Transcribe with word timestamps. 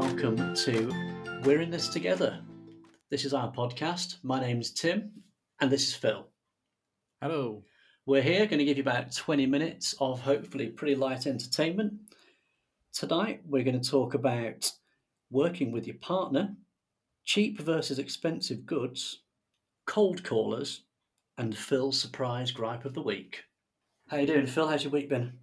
welcome 0.00 0.54
to 0.54 0.90
We're 1.44 1.60
in 1.60 1.70
This 1.70 1.90
Together. 1.90 2.40
This 3.10 3.26
is 3.26 3.34
our 3.34 3.52
podcast. 3.52 4.16
My 4.22 4.40
name's 4.40 4.70
Tim, 4.70 5.10
and 5.60 5.70
this 5.70 5.88
is 5.88 5.94
Phil. 5.94 6.26
Hello. 7.20 7.64
We're 8.06 8.22
here 8.22 8.46
going 8.46 8.60
to 8.60 8.64
give 8.64 8.78
you 8.78 8.82
about 8.82 9.14
20 9.14 9.44
minutes 9.44 9.94
of 10.00 10.22
hopefully 10.22 10.68
pretty 10.68 10.94
light 10.94 11.26
entertainment. 11.26 11.92
Tonight, 12.94 13.42
we're 13.46 13.62
going 13.62 13.78
to 13.78 13.90
talk 13.90 14.14
about 14.14 14.72
working 15.30 15.70
with 15.70 15.86
your 15.86 15.98
partner, 15.98 16.56
cheap 17.26 17.60
versus 17.60 17.98
expensive 17.98 18.64
goods, 18.64 19.20
cold 19.84 20.24
callers, 20.24 20.84
and 21.36 21.54
Phil's 21.54 22.00
surprise 22.00 22.52
gripe 22.52 22.86
of 22.86 22.94
the 22.94 23.02
week. 23.02 23.44
How 24.08 24.16
you 24.16 24.26
doing, 24.26 24.46
Phil? 24.46 24.66
How's 24.66 24.82
your 24.82 24.94
week 24.94 25.10
been? 25.10 25.34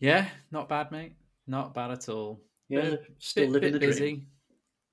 Yeah, 0.00 0.26
not 0.50 0.68
bad, 0.68 0.90
mate. 0.90 1.12
Not 1.46 1.72
bad 1.72 1.92
at 1.92 2.08
all. 2.08 2.40
Yeah, 2.68 2.90
Bit- 2.90 3.06
still 3.18 3.44
bit- 3.44 3.52
living 3.52 3.72
bit 3.72 3.80
the 3.80 3.86
busy. 3.86 3.98
dream. 4.00 4.26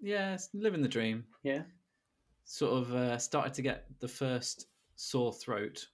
Yeah, 0.02 0.38
living 0.54 0.82
the 0.82 0.88
dream. 0.90 1.26
Yeah. 1.44 1.63
Sort 2.46 2.73
of 2.73 2.94
uh, 2.94 3.18
started 3.18 3.54
to 3.55 3.62
get 3.62 3.86
the 3.99 4.08
first 4.08 4.68
sore 4.96 5.34
throat 5.34 5.86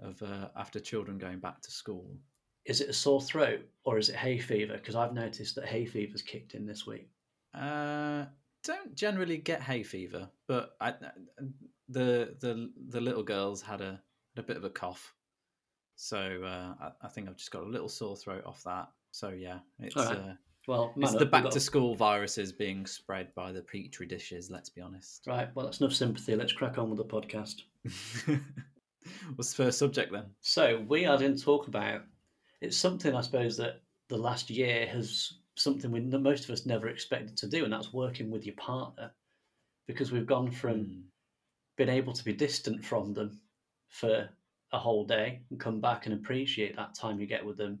of 0.00 0.22
uh, 0.22 0.48
after 0.56 0.78
children 0.80 1.18
going 1.18 1.40
back 1.40 1.60
to 1.62 1.70
school. 1.70 2.16
Is 2.64 2.80
it 2.80 2.88
a 2.88 2.92
sore 2.92 3.20
throat 3.20 3.60
or 3.84 3.98
is 3.98 4.08
it 4.08 4.16
hay 4.16 4.38
fever? 4.38 4.74
Because 4.74 4.94
I've 4.94 5.12
noticed 5.12 5.54
that 5.56 5.66
hay 5.66 5.84
fever's 5.84 6.22
kicked 6.22 6.54
in 6.54 6.64
this 6.64 6.86
week. 6.86 7.08
Uh, 7.52 8.24
don't 8.62 8.94
generally 8.94 9.36
get 9.36 9.60
hay 9.62 9.82
fever, 9.82 10.28
but 10.46 10.76
I, 10.80 10.94
the 11.88 12.34
the 12.40 12.70
the 12.88 13.00
little 13.00 13.22
girls 13.22 13.60
had 13.60 13.80
a 13.82 14.00
had 14.34 14.44
a 14.44 14.46
bit 14.46 14.56
of 14.56 14.64
a 14.64 14.70
cough, 14.70 15.12
so 15.96 16.42
uh, 16.42 16.74
I, 16.80 16.90
I 17.02 17.08
think 17.08 17.28
I've 17.28 17.36
just 17.36 17.50
got 17.50 17.62
a 17.64 17.68
little 17.68 17.88
sore 17.90 18.16
throat 18.16 18.44
off 18.46 18.62
that. 18.64 18.88
So 19.10 19.28
yeah, 19.28 19.58
it's 19.78 19.94
right. 19.94 20.16
uh, 20.16 20.32
Well, 20.66 20.94
it's 20.96 21.12
man 21.12 21.18
the 21.18 21.26
back 21.26 21.50
to 21.50 21.60
school 21.60 21.94
viruses 21.94 22.52
being 22.52 22.86
spread 22.86 23.34
by 23.34 23.52
the 23.52 23.62
petri 23.62 24.06
dishes. 24.06 24.50
Let's 24.50 24.70
be 24.70 24.80
honest. 24.80 25.24
Right, 25.26 25.48
well, 25.54 25.66
that's 25.66 25.80
enough 25.80 25.92
sympathy. 25.92 26.34
Let's 26.36 26.52
crack 26.52 26.78
on 26.78 26.90
with 26.90 26.98
the 26.98 27.04
podcast. 27.04 27.62
What's 29.36 29.52
the 29.52 29.64
first 29.64 29.78
subject 29.78 30.10
then? 30.12 30.24
So, 30.40 30.84
we 30.88 31.04
are 31.04 31.18
going 31.18 31.36
to 31.36 31.42
talk 31.42 31.68
about 31.68 32.02
it's 32.60 32.76
something 32.76 33.14
I 33.14 33.20
suppose 33.20 33.56
that 33.58 33.82
the 34.08 34.16
last 34.16 34.48
year 34.48 34.86
has 34.86 35.34
something 35.56 35.90
we 35.90 36.00
most 36.00 36.44
of 36.44 36.50
us 36.50 36.66
never 36.66 36.88
expected 36.88 37.36
to 37.38 37.46
do, 37.46 37.64
and 37.64 37.72
that's 37.72 37.92
working 37.92 38.30
with 38.30 38.46
your 38.46 38.56
partner 38.56 39.12
because 39.86 40.12
we've 40.12 40.26
gone 40.26 40.50
from 40.50 40.84
Hmm. 40.84 41.00
being 41.76 41.90
able 41.90 42.12
to 42.12 42.24
be 42.24 42.32
distant 42.32 42.84
from 42.84 43.12
them 43.12 43.40
for 43.88 44.28
a 44.72 44.78
whole 44.78 45.04
day 45.04 45.42
and 45.50 45.60
come 45.60 45.80
back 45.80 46.06
and 46.06 46.14
appreciate 46.14 46.74
that 46.76 46.94
time 46.94 47.20
you 47.20 47.26
get 47.26 47.44
with 47.44 47.56
them 47.56 47.78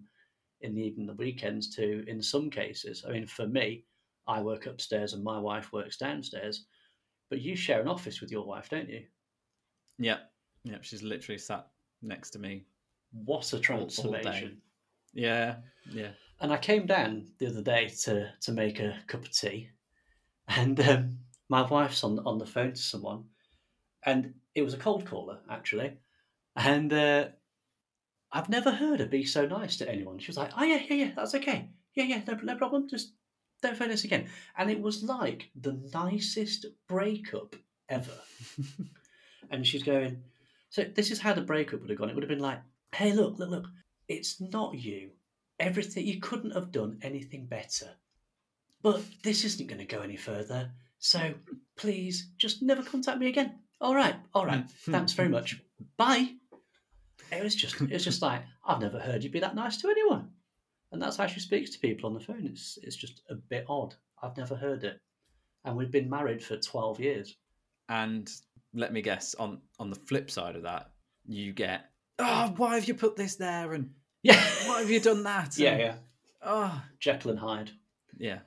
in 0.64 0.74
the 0.74 0.82
evening, 0.82 1.06
the 1.06 1.14
weekends 1.14 1.74
to, 1.76 2.04
in 2.08 2.20
some 2.22 2.50
cases. 2.50 3.04
I 3.06 3.12
mean, 3.12 3.26
for 3.26 3.46
me, 3.46 3.84
I 4.26 4.40
work 4.40 4.66
upstairs 4.66 5.12
and 5.12 5.22
my 5.22 5.38
wife 5.38 5.72
works 5.72 5.96
downstairs, 5.98 6.66
but 7.30 7.40
you 7.40 7.54
share 7.54 7.80
an 7.80 7.88
office 7.88 8.20
with 8.20 8.32
your 8.32 8.46
wife, 8.46 8.70
don't 8.70 8.88
you? 8.88 9.02
Yeah, 9.98 10.18
yeah. 10.64 10.78
She's 10.80 11.02
literally 11.02 11.38
sat 11.38 11.66
next 12.02 12.30
to 12.30 12.38
me. 12.38 12.64
What 13.12 13.52
a 13.52 13.60
transformation. 13.60 14.60
Yeah, 15.12 15.56
yeah. 15.90 16.10
And 16.40 16.52
I 16.52 16.56
came 16.56 16.86
down 16.86 17.26
the 17.38 17.46
other 17.46 17.62
day 17.62 17.88
to, 18.04 18.32
to 18.40 18.52
make 18.52 18.80
a 18.80 18.98
cup 19.06 19.22
of 19.24 19.30
tea, 19.30 19.68
and 20.48 20.80
um, 20.80 21.18
my 21.48 21.62
wife's 21.62 22.02
on, 22.02 22.18
on 22.26 22.38
the 22.38 22.46
phone 22.46 22.72
to 22.72 22.80
someone, 22.80 23.24
and 24.04 24.34
it 24.54 24.62
was 24.62 24.74
a 24.74 24.78
cold 24.78 25.06
caller, 25.06 25.38
actually. 25.48 25.92
And 26.56 26.92
uh, 26.92 27.28
I've 28.34 28.48
never 28.48 28.72
heard 28.72 28.98
her 28.98 29.06
be 29.06 29.24
so 29.24 29.46
nice 29.46 29.76
to 29.76 29.88
anyone. 29.88 30.18
She 30.18 30.26
was 30.26 30.36
like, 30.36 30.50
oh, 30.58 30.64
yeah, 30.64 30.82
yeah, 30.88 30.96
yeah, 30.96 31.10
that's 31.16 31.36
okay. 31.36 31.70
Yeah, 31.94 32.04
yeah, 32.04 32.22
no, 32.26 32.34
no 32.42 32.56
problem. 32.56 32.88
Just 32.88 33.12
don't 33.62 33.76
phone 33.76 33.92
us 33.92 34.02
again. 34.02 34.26
And 34.58 34.70
it 34.70 34.80
was 34.80 35.04
like 35.04 35.50
the 35.58 35.80
nicest 35.94 36.66
breakup 36.88 37.54
ever. 37.88 38.18
and 39.50 39.64
she's 39.64 39.84
going, 39.84 40.20
so 40.68 40.82
this 40.82 41.12
is 41.12 41.20
how 41.20 41.32
the 41.32 41.42
breakup 41.42 41.80
would 41.80 41.90
have 41.90 41.98
gone. 41.98 42.10
It 42.10 42.14
would 42.16 42.24
have 42.24 42.28
been 42.28 42.40
like, 42.40 42.58
hey, 42.92 43.12
look, 43.12 43.38
look, 43.38 43.50
look, 43.50 43.66
it's 44.08 44.40
not 44.40 44.74
you. 44.74 45.10
Everything, 45.60 46.04
you 46.04 46.18
couldn't 46.18 46.50
have 46.50 46.72
done 46.72 46.98
anything 47.02 47.46
better. 47.46 47.90
But 48.82 49.00
this 49.22 49.44
isn't 49.44 49.68
going 49.68 49.78
to 49.78 49.84
go 49.84 50.00
any 50.02 50.16
further. 50.16 50.72
So 50.98 51.34
please 51.76 52.30
just 52.36 52.62
never 52.62 52.82
contact 52.82 53.18
me 53.18 53.28
again. 53.28 53.60
All 53.80 53.94
right, 53.94 54.16
all 54.34 54.44
right. 54.44 54.68
Thanks 54.90 55.12
very 55.12 55.28
much. 55.28 55.60
Bye. 55.96 56.34
It 57.32 57.42
was 57.42 57.54
just, 57.54 57.80
it 57.80 57.90
was 57.90 58.04
just 58.04 58.22
like 58.22 58.42
I've 58.66 58.80
never 58.80 58.98
heard 58.98 59.24
you 59.24 59.30
be 59.30 59.40
that 59.40 59.54
nice 59.54 59.76
to 59.78 59.88
anyone, 59.88 60.28
and 60.92 61.00
that's 61.02 61.16
how 61.16 61.26
she 61.26 61.40
speaks 61.40 61.70
to 61.70 61.78
people 61.78 62.08
on 62.08 62.14
the 62.14 62.20
phone. 62.20 62.46
It's, 62.46 62.78
it's 62.82 62.96
just 62.96 63.22
a 63.30 63.34
bit 63.34 63.64
odd. 63.68 63.94
I've 64.22 64.36
never 64.36 64.54
heard 64.56 64.84
it, 64.84 65.00
and 65.64 65.76
we've 65.76 65.90
been 65.90 66.08
married 66.10 66.42
for 66.42 66.56
twelve 66.56 67.00
years. 67.00 67.36
And 67.88 68.30
let 68.72 68.92
me 68.92 69.02
guess, 69.02 69.34
on 69.34 69.60
on 69.78 69.90
the 69.90 69.96
flip 69.96 70.30
side 70.30 70.56
of 70.56 70.62
that, 70.62 70.90
you 71.26 71.52
get, 71.52 71.86
oh, 72.18 72.52
why 72.56 72.76
have 72.76 72.86
you 72.88 72.94
put 72.94 73.16
this 73.16 73.36
there? 73.36 73.72
And 73.74 73.90
Yeah, 74.22 74.42
why 74.66 74.80
have 74.80 74.90
you 74.90 75.00
done 75.00 75.22
that? 75.24 75.58
yeah, 75.58 75.70
And, 75.70 75.80
yeah. 75.80 75.94
Oh, 76.42 76.82
Jekyll 77.00 77.30
and 77.32 77.40
Hyde. 77.40 77.70
yeah. 78.18 78.38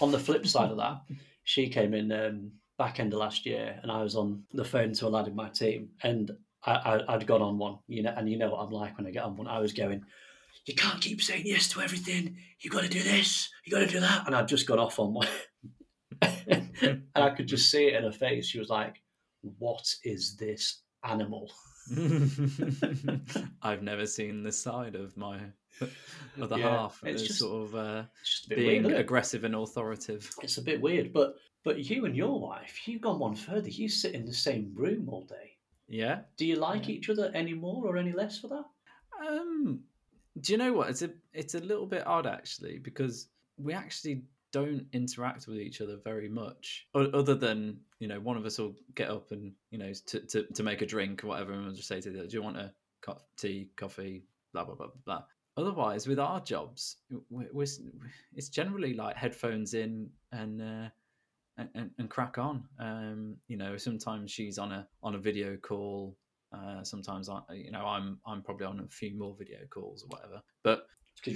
On 0.00 0.10
the 0.10 0.18
flip 0.18 0.46
side 0.46 0.70
of 0.70 0.76
that, 0.78 1.02
she 1.44 1.68
came 1.68 1.94
in 1.94 2.10
um, 2.12 2.52
back 2.78 2.98
end 3.00 3.12
of 3.12 3.18
last 3.20 3.44
year, 3.46 3.78
and 3.82 3.90
I 3.92 4.02
was 4.02 4.16
on 4.16 4.42
the 4.52 4.64
phone 4.64 4.92
to 4.94 5.06
a 5.06 5.08
lad 5.08 5.28
in 5.28 5.36
my 5.36 5.48
team, 5.50 5.90
and 6.02 6.30
I, 6.66 6.72
I, 6.72 7.14
I'd 7.14 7.26
gone 7.26 7.42
on 7.42 7.58
one, 7.58 7.78
you 7.88 8.02
know, 8.02 8.14
and 8.16 8.28
you 8.30 8.38
know 8.38 8.50
what 8.50 8.60
I'm 8.60 8.70
like 8.70 8.96
when 8.96 9.06
I 9.06 9.10
get 9.10 9.24
on 9.24 9.36
one. 9.36 9.46
I 9.48 9.58
was 9.58 9.72
going, 9.72 10.02
"You 10.66 10.74
can't 10.74 11.00
keep 11.00 11.20
saying 11.22 11.42
yes 11.46 11.68
to 11.68 11.80
everything. 11.82 12.36
You 12.60 12.70
got 12.70 12.82
to 12.82 12.88
do 12.88 13.02
this. 13.02 13.50
You 13.64 13.72
got 13.72 13.80
to 13.80 13.86
do 13.86 14.00
that." 14.00 14.26
And 14.26 14.34
I'd 14.34 14.48
just 14.48 14.66
gone 14.66 14.78
off 14.78 14.98
on 14.98 15.12
one, 15.14 15.28
and 16.22 17.02
I 17.14 17.30
could 17.30 17.46
just 17.48 17.70
see 17.70 17.86
it 17.88 17.94
in 17.94 18.04
her 18.04 18.12
face. 18.12 18.46
She 18.46 18.58
was 18.58 18.68
like, 18.70 19.02
"What 19.58 19.84
is 20.04 20.36
this 20.36 20.82
animal?" 21.04 21.50
I've 23.62 23.82
never 23.82 24.06
seen 24.06 24.42
this 24.42 24.60
side 24.62 24.94
of 24.94 25.16
my 25.16 25.38
other 26.40 26.58
Yeah, 26.58 26.70
half. 26.70 27.00
it's 27.04 27.20
It's 27.20 27.28
just- 27.28 27.40
sort 27.40 27.64
of 27.68 27.74
uh, 27.74 28.02
just 28.24 28.48
being 28.48 28.84
weird. 28.84 28.98
aggressive 29.00 29.44
and 29.44 29.54
authoritative. 29.54 30.30
It's 30.42 30.58
a 30.58 30.62
bit 30.62 30.80
weird, 30.80 31.12
but 31.12 31.34
but 31.64 31.78
you 31.90 32.04
and 32.04 32.14
your 32.16 32.38
wife, 32.40 32.86
you've 32.86 33.00
gone 33.00 33.18
one 33.18 33.34
further. 33.34 33.68
You 33.68 33.88
sit 33.88 34.14
in 34.14 34.26
the 34.26 34.34
same 34.34 34.72
room 34.74 35.08
all 35.08 35.24
day. 35.24 35.53
Yeah. 35.88 36.22
Do 36.36 36.46
you 36.46 36.56
like 36.56 36.88
Yeah. 36.88 36.94
each 36.94 37.10
other 37.10 37.30
any 37.34 37.54
more 37.54 37.86
or 37.86 37.96
any 37.96 38.12
less 38.12 38.38
for 38.38 38.48
that? 38.48 38.64
Um, 39.26 39.80
do 40.40 40.52
you 40.52 40.58
know 40.58 40.72
what? 40.72 40.90
It's 40.90 41.02
a 41.02 41.10
it's 41.32 41.54
a 41.54 41.60
little 41.60 41.86
bit 41.86 42.06
odd 42.06 42.26
actually 42.26 42.78
because 42.78 43.28
we 43.56 43.72
actually 43.72 44.22
don't 44.50 44.86
interact 44.92 45.46
with 45.48 45.58
each 45.58 45.80
other 45.80 45.96
very 46.04 46.28
much, 46.28 46.86
other 46.94 47.34
than 47.34 47.80
you 47.98 48.08
know 48.08 48.20
one 48.20 48.36
of 48.36 48.44
us 48.46 48.58
will 48.58 48.74
get 48.94 49.10
up 49.10 49.30
and 49.32 49.52
you 49.70 49.78
know 49.78 49.92
to 50.06 50.20
to, 50.20 50.42
to 50.54 50.62
make 50.62 50.82
a 50.82 50.86
drink 50.86 51.22
or 51.24 51.28
whatever, 51.28 51.52
and 51.52 51.64
we'll 51.64 51.74
just 51.74 51.88
say 51.88 52.00
to 52.00 52.10
the 52.10 52.20
other, 52.20 52.28
"Do 52.28 52.36
you 52.36 52.42
want 52.42 52.56
a 52.56 52.72
co- 53.00 53.20
tea, 53.36 53.70
coffee, 53.76 54.24
blah 54.52 54.64
blah 54.64 54.74
blah 54.74 54.88
blah." 55.04 55.22
Otherwise, 55.56 56.08
with 56.08 56.18
our 56.18 56.40
jobs, 56.40 56.96
we 57.30 57.44
we're, 57.52 57.66
it's 58.34 58.48
generally 58.48 58.94
like 58.94 59.16
headphones 59.16 59.74
in 59.74 60.10
and. 60.32 60.60
Uh, 60.62 60.88
and, 61.56 61.90
and, 61.98 62.10
crack 62.10 62.38
on. 62.38 62.64
Um, 62.78 63.36
you 63.48 63.56
know, 63.56 63.76
sometimes 63.76 64.30
she's 64.30 64.58
on 64.58 64.72
a 64.72 64.86
on 65.02 65.14
a 65.14 65.18
video 65.18 65.56
call. 65.56 66.16
Uh, 66.52 66.82
sometimes 66.82 67.28
I, 67.28 67.40
you 67.52 67.70
know, 67.70 67.84
I'm 67.86 68.18
I'm 68.26 68.42
probably 68.42 68.66
on 68.66 68.80
a 68.80 68.88
few 68.88 69.16
more 69.16 69.34
video 69.38 69.58
calls 69.70 70.04
or 70.04 70.08
whatever. 70.08 70.42
But 70.62 70.86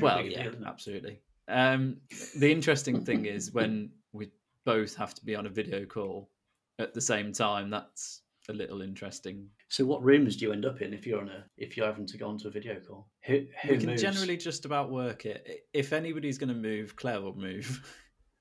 well, 0.00 0.24
yeah, 0.24 0.50
deal, 0.50 0.64
absolutely. 0.66 1.20
Um, 1.48 1.98
the 2.36 2.50
interesting 2.50 3.04
thing 3.04 3.26
is 3.26 3.52
when 3.52 3.90
we 4.12 4.30
both 4.64 4.94
have 4.96 5.14
to 5.14 5.24
be 5.24 5.34
on 5.34 5.46
a 5.46 5.50
video 5.50 5.84
call 5.86 6.30
at 6.78 6.94
the 6.94 7.00
same 7.00 7.32
time. 7.32 7.70
That's 7.70 8.22
a 8.48 8.52
little 8.52 8.82
interesting. 8.82 9.48
So, 9.68 9.84
what 9.84 10.02
rooms 10.02 10.36
do 10.36 10.46
you 10.46 10.52
end 10.52 10.64
up 10.64 10.80
in 10.80 10.92
if 10.92 11.06
you're 11.06 11.20
on 11.20 11.28
a 11.28 11.44
if 11.56 11.76
you're 11.76 11.86
having 11.86 12.06
to 12.06 12.18
go 12.18 12.28
onto 12.28 12.48
a 12.48 12.50
video 12.50 12.76
call? 12.80 13.08
Who 13.24 13.44
who 13.62 13.70
we 13.70 13.78
can 13.78 13.90
moves? 13.90 14.02
generally 14.02 14.36
just 14.36 14.64
about 14.64 14.90
work 14.90 15.26
it. 15.26 15.66
If 15.72 15.92
anybody's 15.92 16.38
going 16.38 16.48
to 16.48 16.54
move, 16.54 16.96
Claire 16.96 17.20
will 17.20 17.36
move. 17.36 17.82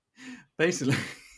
Basically, 0.57 0.95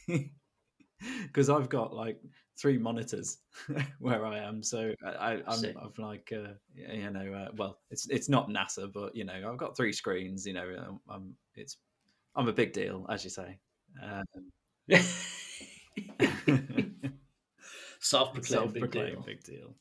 because 1.23 1.49
I've 1.49 1.69
got 1.69 1.93
like 1.93 2.19
three 2.59 2.77
monitors 2.77 3.37
where 3.99 4.25
I 4.25 4.39
am, 4.39 4.61
so 4.63 4.93
I, 5.05 5.41
I'm, 5.47 5.63
I'm 5.65 5.93
like, 5.97 6.33
uh, 6.35 6.53
you 6.73 7.09
know, 7.09 7.33
uh, 7.33 7.49
well, 7.55 7.79
it's 7.89 8.07
it's 8.09 8.29
not 8.29 8.49
NASA, 8.49 8.91
but 8.91 9.15
you 9.15 9.23
know, 9.25 9.49
I've 9.49 9.57
got 9.57 9.77
three 9.77 9.93
screens. 9.93 10.45
You 10.45 10.53
know, 10.53 10.67
um, 10.77 10.99
I'm 11.09 11.35
it's 11.55 11.77
I'm 12.35 12.47
a 12.47 12.53
big 12.53 12.73
deal, 12.73 13.05
as 13.09 13.23
you 13.23 13.29
say. 13.29 13.59
Um, 14.03 14.25
self-proclaimed 17.99 18.73
big 18.73 18.91
deal. 18.91 19.23
big 19.25 19.43
deal. 19.43 19.75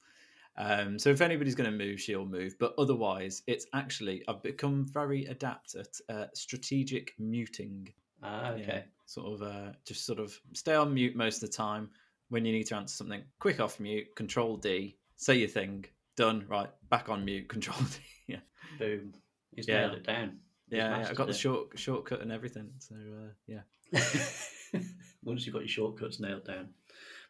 Um, 0.56 0.98
so 0.98 1.10
if 1.10 1.20
anybody's 1.20 1.54
going 1.54 1.70
to 1.70 1.76
move, 1.76 2.00
she'll 2.00 2.26
move. 2.26 2.56
But 2.58 2.74
otherwise, 2.78 3.42
it's 3.46 3.66
actually 3.74 4.24
I've 4.26 4.42
become 4.42 4.86
very 4.92 5.24
adept 5.26 5.76
at 5.76 6.14
uh, 6.14 6.26
strategic 6.34 7.14
muting. 7.18 7.88
Ah, 8.22 8.54
Yeah, 8.54 8.62
okay. 8.64 8.84
sort 9.06 9.32
of 9.34 9.42
uh, 9.42 9.72
just 9.86 10.04
sort 10.06 10.18
of 10.18 10.38
stay 10.52 10.74
on 10.74 10.92
mute 10.94 11.16
most 11.16 11.42
of 11.42 11.50
the 11.50 11.56
time 11.56 11.90
when 12.30 12.44
you 12.44 12.52
need 12.52 12.64
to 12.66 12.76
answer 12.76 12.94
something. 12.94 13.22
Quick 13.38 13.60
off 13.60 13.80
mute, 13.80 14.14
Control 14.16 14.56
D, 14.56 14.96
say 15.16 15.36
your 15.36 15.48
thing, 15.48 15.84
done. 16.16 16.44
Right, 16.48 16.70
back 16.90 17.08
on 17.08 17.24
mute, 17.24 17.48
Control 17.54 17.78
D. 17.78 17.96
yeah, 18.26 18.40
Boom. 18.78 19.12
He's 19.54 19.66
Yeah. 19.68 19.80
nailed 19.86 19.94
it 19.98 20.04
down. 20.06 20.40
He's 20.68 20.78
Yeah, 20.78 21.00
yeah, 21.00 21.08
I 21.10 21.14
got 21.14 21.26
the 21.26 21.32
it. 21.32 21.36
short 21.36 21.78
shortcut 21.78 22.20
and 22.20 22.30
everything. 22.32 22.70
So 22.78 22.94
uh, 22.96 23.30
yeah, 23.46 23.62
Once 25.24 25.44
you've 25.46 25.52
got 25.54 25.60
your 25.62 25.68
shortcuts 25.68 26.20
nailed 26.20 26.44
down. 26.44 26.68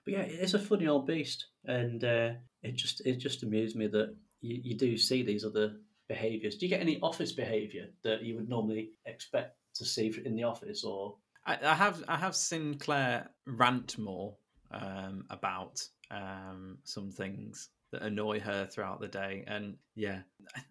But 0.05 0.15
yeah, 0.15 0.21
it's 0.23 0.55
a 0.55 0.59
funny 0.59 0.87
old 0.89 1.07
beast, 1.07 1.47
and 1.65 2.03
uh, 2.03 2.31
it 2.63 2.77
just 2.77 3.03
it 3.07 3.17
just 3.17 3.43
amused 3.43 3.77
me 3.77 3.87
that 3.89 4.17
you, 4.41 4.61
you 4.65 4.77
do 4.77 4.97
see 4.97 5.23
these 5.23 5.45
other 5.45 5.77
behaviours. 6.09 6.57
Do 6.57 6.67
you 6.67 6.71
get 6.71 6.81
any 6.81 6.99
office 7.01 7.33
behaviour 7.33 7.87
that 8.05 8.23
you 8.23 8.35
would 8.37 8.49
normally 8.49 8.93
expect 9.07 9.57
to 9.79 9.85
see 9.85 10.13
in 10.25 10.35
the 10.37 10.45
office, 10.45 10.85
or 10.85 11.17
I, 11.47 11.59
I 11.63 11.75
have 11.75 12.05
I 12.09 12.17
have 12.17 12.37
seen 12.37 12.79
Claire 12.79 13.31
rant 13.47 13.99
more 13.99 14.37
um, 14.71 15.25
about 15.31 15.83
um, 16.11 16.79
some 16.85 17.11
things 17.11 17.71
that 17.93 18.03
annoy 18.03 18.39
her 18.41 18.67
throughout 18.67 19.01
the 19.01 19.09
day, 19.09 19.45
and 19.47 19.77
yeah, 19.95 20.21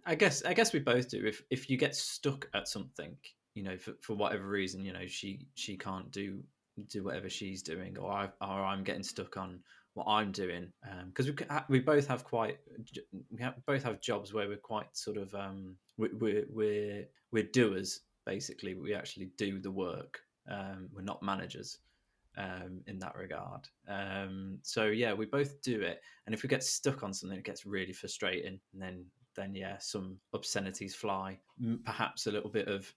I 0.05 0.15
guess 0.15 0.43
I 0.43 0.53
guess 0.53 0.73
we 0.73 0.79
both 0.79 1.09
do. 1.09 1.25
If 1.25 1.43
if 1.49 1.69
you 1.69 1.77
get 1.77 1.95
stuck 1.95 2.49
at 2.53 2.67
something, 2.67 3.15
you 3.55 3.63
know, 3.63 3.77
for, 3.77 3.93
for 4.01 4.15
whatever 4.15 4.47
reason, 4.47 4.85
you 4.85 4.93
know, 4.93 5.07
she 5.07 5.47
she 5.55 5.77
can't 5.77 6.11
do 6.11 6.43
do 6.89 7.03
whatever 7.03 7.29
she's 7.29 7.63
doing, 7.63 7.97
or 7.97 8.11
I 8.11 8.29
or 8.41 8.65
I'm 8.65 8.83
getting 8.83 9.03
stuck 9.03 9.37
on 9.37 9.59
what 9.95 10.05
I'm 10.07 10.31
doing, 10.31 10.71
because 11.07 11.27
we 11.27 11.35
c- 11.35 11.63
we 11.69 11.79
both 11.79 12.07
have 12.07 12.23
quite 12.23 12.59
we 13.31 13.41
have, 13.41 13.55
both 13.65 13.83
have 13.83 13.99
jobs 13.99 14.31
where 14.31 14.47
we're 14.47 14.57
quite 14.57 14.95
sort 14.95 15.17
of 15.17 15.33
um 15.33 15.75
we're 15.97 16.45
we're 16.51 17.05
we're 17.31 17.43
doers 17.51 18.01
basically. 18.27 18.75
We 18.75 18.93
actually 18.93 19.31
do 19.37 19.59
the 19.59 19.71
work. 19.71 20.19
Um, 20.51 20.89
we're 20.93 21.01
not 21.01 21.23
managers 21.23 21.79
um, 22.37 22.81
in 22.85 22.99
that 22.99 23.15
regard. 23.15 23.67
Um, 23.87 24.59
so 24.61 24.85
yeah, 24.85 25.13
we 25.13 25.25
both 25.25 25.61
do 25.61 25.81
it, 25.81 26.01
and 26.25 26.35
if 26.35 26.43
we 26.43 26.49
get 26.49 26.63
stuck 26.63 27.01
on 27.01 27.13
something, 27.13 27.39
it 27.39 27.45
gets 27.45 27.65
really 27.65 27.93
frustrating. 27.93 28.59
And 28.73 28.81
then 28.81 29.05
then 29.35 29.55
yeah, 29.55 29.77
some 29.79 30.17
obscenities 30.33 30.93
fly. 30.93 31.39
Perhaps 31.85 32.27
a 32.27 32.31
little 32.31 32.49
bit 32.49 32.67
of 32.67 32.93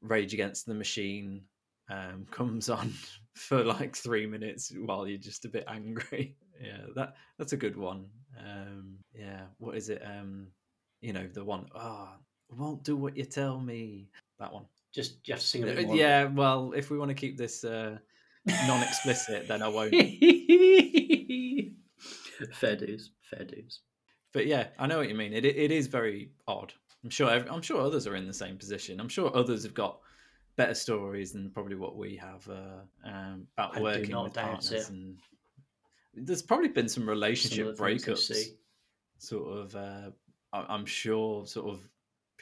Rage 0.00 0.32
Against 0.32 0.66
the 0.66 0.74
Machine 0.74 1.42
um, 1.90 2.26
comes 2.30 2.70
on 2.70 2.92
for 3.34 3.64
like 3.64 3.96
three 3.96 4.26
minutes 4.26 4.72
while 4.86 5.06
you're 5.06 5.18
just 5.18 5.44
a 5.44 5.50
bit 5.50 5.64
angry. 5.68 6.36
Yeah, 6.60 6.82
that 6.94 7.14
that's 7.38 7.54
a 7.54 7.56
good 7.56 7.76
one. 7.76 8.06
Um, 8.38 8.98
yeah, 9.12 9.46
what 9.58 9.74
is 9.76 9.88
it? 9.88 10.00
Um, 10.06 10.46
you 11.00 11.12
know, 11.12 11.26
the 11.26 11.42
one. 11.42 11.66
Ah, 11.74 12.18
won't 12.56 12.82
do 12.84 12.96
what 12.96 13.16
you 13.16 13.24
tell 13.24 13.60
me. 13.60 14.08
That 14.42 14.52
one. 14.52 14.64
just 14.92 15.26
you 15.26 15.32
have 15.34 15.40
to 15.40 15.46
sing 15.46 15.62
a 15.62 15.66
bit 15.66 15.78
Uh, 15.78 15.82
more? 15.88 15.96
yeah, 15.96 16.24
well, 16.24 16.72
if 16.76 16.90
we 16.90 16.98
want 16.98 17.08
to 17.10 17.14
keep 17.14 17.36
this 17.38 17.64
uh, 17.64 17.96
non-explicit, 18.66 19.46
then 19.48 19.62
I 19.62 19.68
won't. 19.68 19.92
fair 22.52 22.76
dues, 22.76 23.10
fair 23.22 23.44
dues. 23.44 23.80
But 24.32 24.46
yeah, 24.46 24.68
I 24.78 24.86
know 24.86 24.98
what 24.98 25.08
you 25.08 25.14
mean. 25.14 25.32
It 25.32 25.44
it 25.44 25.70
is 25.70 25.86
very 25.86 26.30
odd. 26.48 26.72
I'm 27.04 27.10
sure. 27.10 27.28
I'm 27.30 27.62
sure 27.62 27.80
others 27.80 28.06
are 28.06 28.16
in 28.16 28.26
the 28.26 28.32
same 28.32 28.56
position. 28.56 29.00
I'm 29.00 29.08
sure 29.08 29.34
others 29.36 29.62
have 29.64 29.74
got 29.74 29.98
better 30.56 30.74
stories 30.74 31.32
than 31.32 31.50
probably 31.50 31.76
what 31.76 31.96
we 31.96 32.16
have 32.16 32.48
uh, 32.48 33.08
um, 33.08 33.46
about 33.56 33.76
I 33.76 33.80
working 33.80 34.16
with 34.22 34.34
partners. 34.34 34.70
it. 34.72 34.88
And 34.90 35.18
there's 36.14 36.42
probably 36.42 36.68
been 36.68 36.88
some 36.88 37.02
Some 37.02 37.08
relationship 37.10 37.66
of 37.66 37.76
the 37.76 37.84
things 37.84 38.06
we 38.08 38.14
breakups. 38.14 38.46
Sort 39.18 39.58
of. 39.58 39.76
Uh, 39.76 40.10
I'm 40.52 40.86
sure. 40.86 41.46
Sort 41.46 41.70
of 41.70 41.80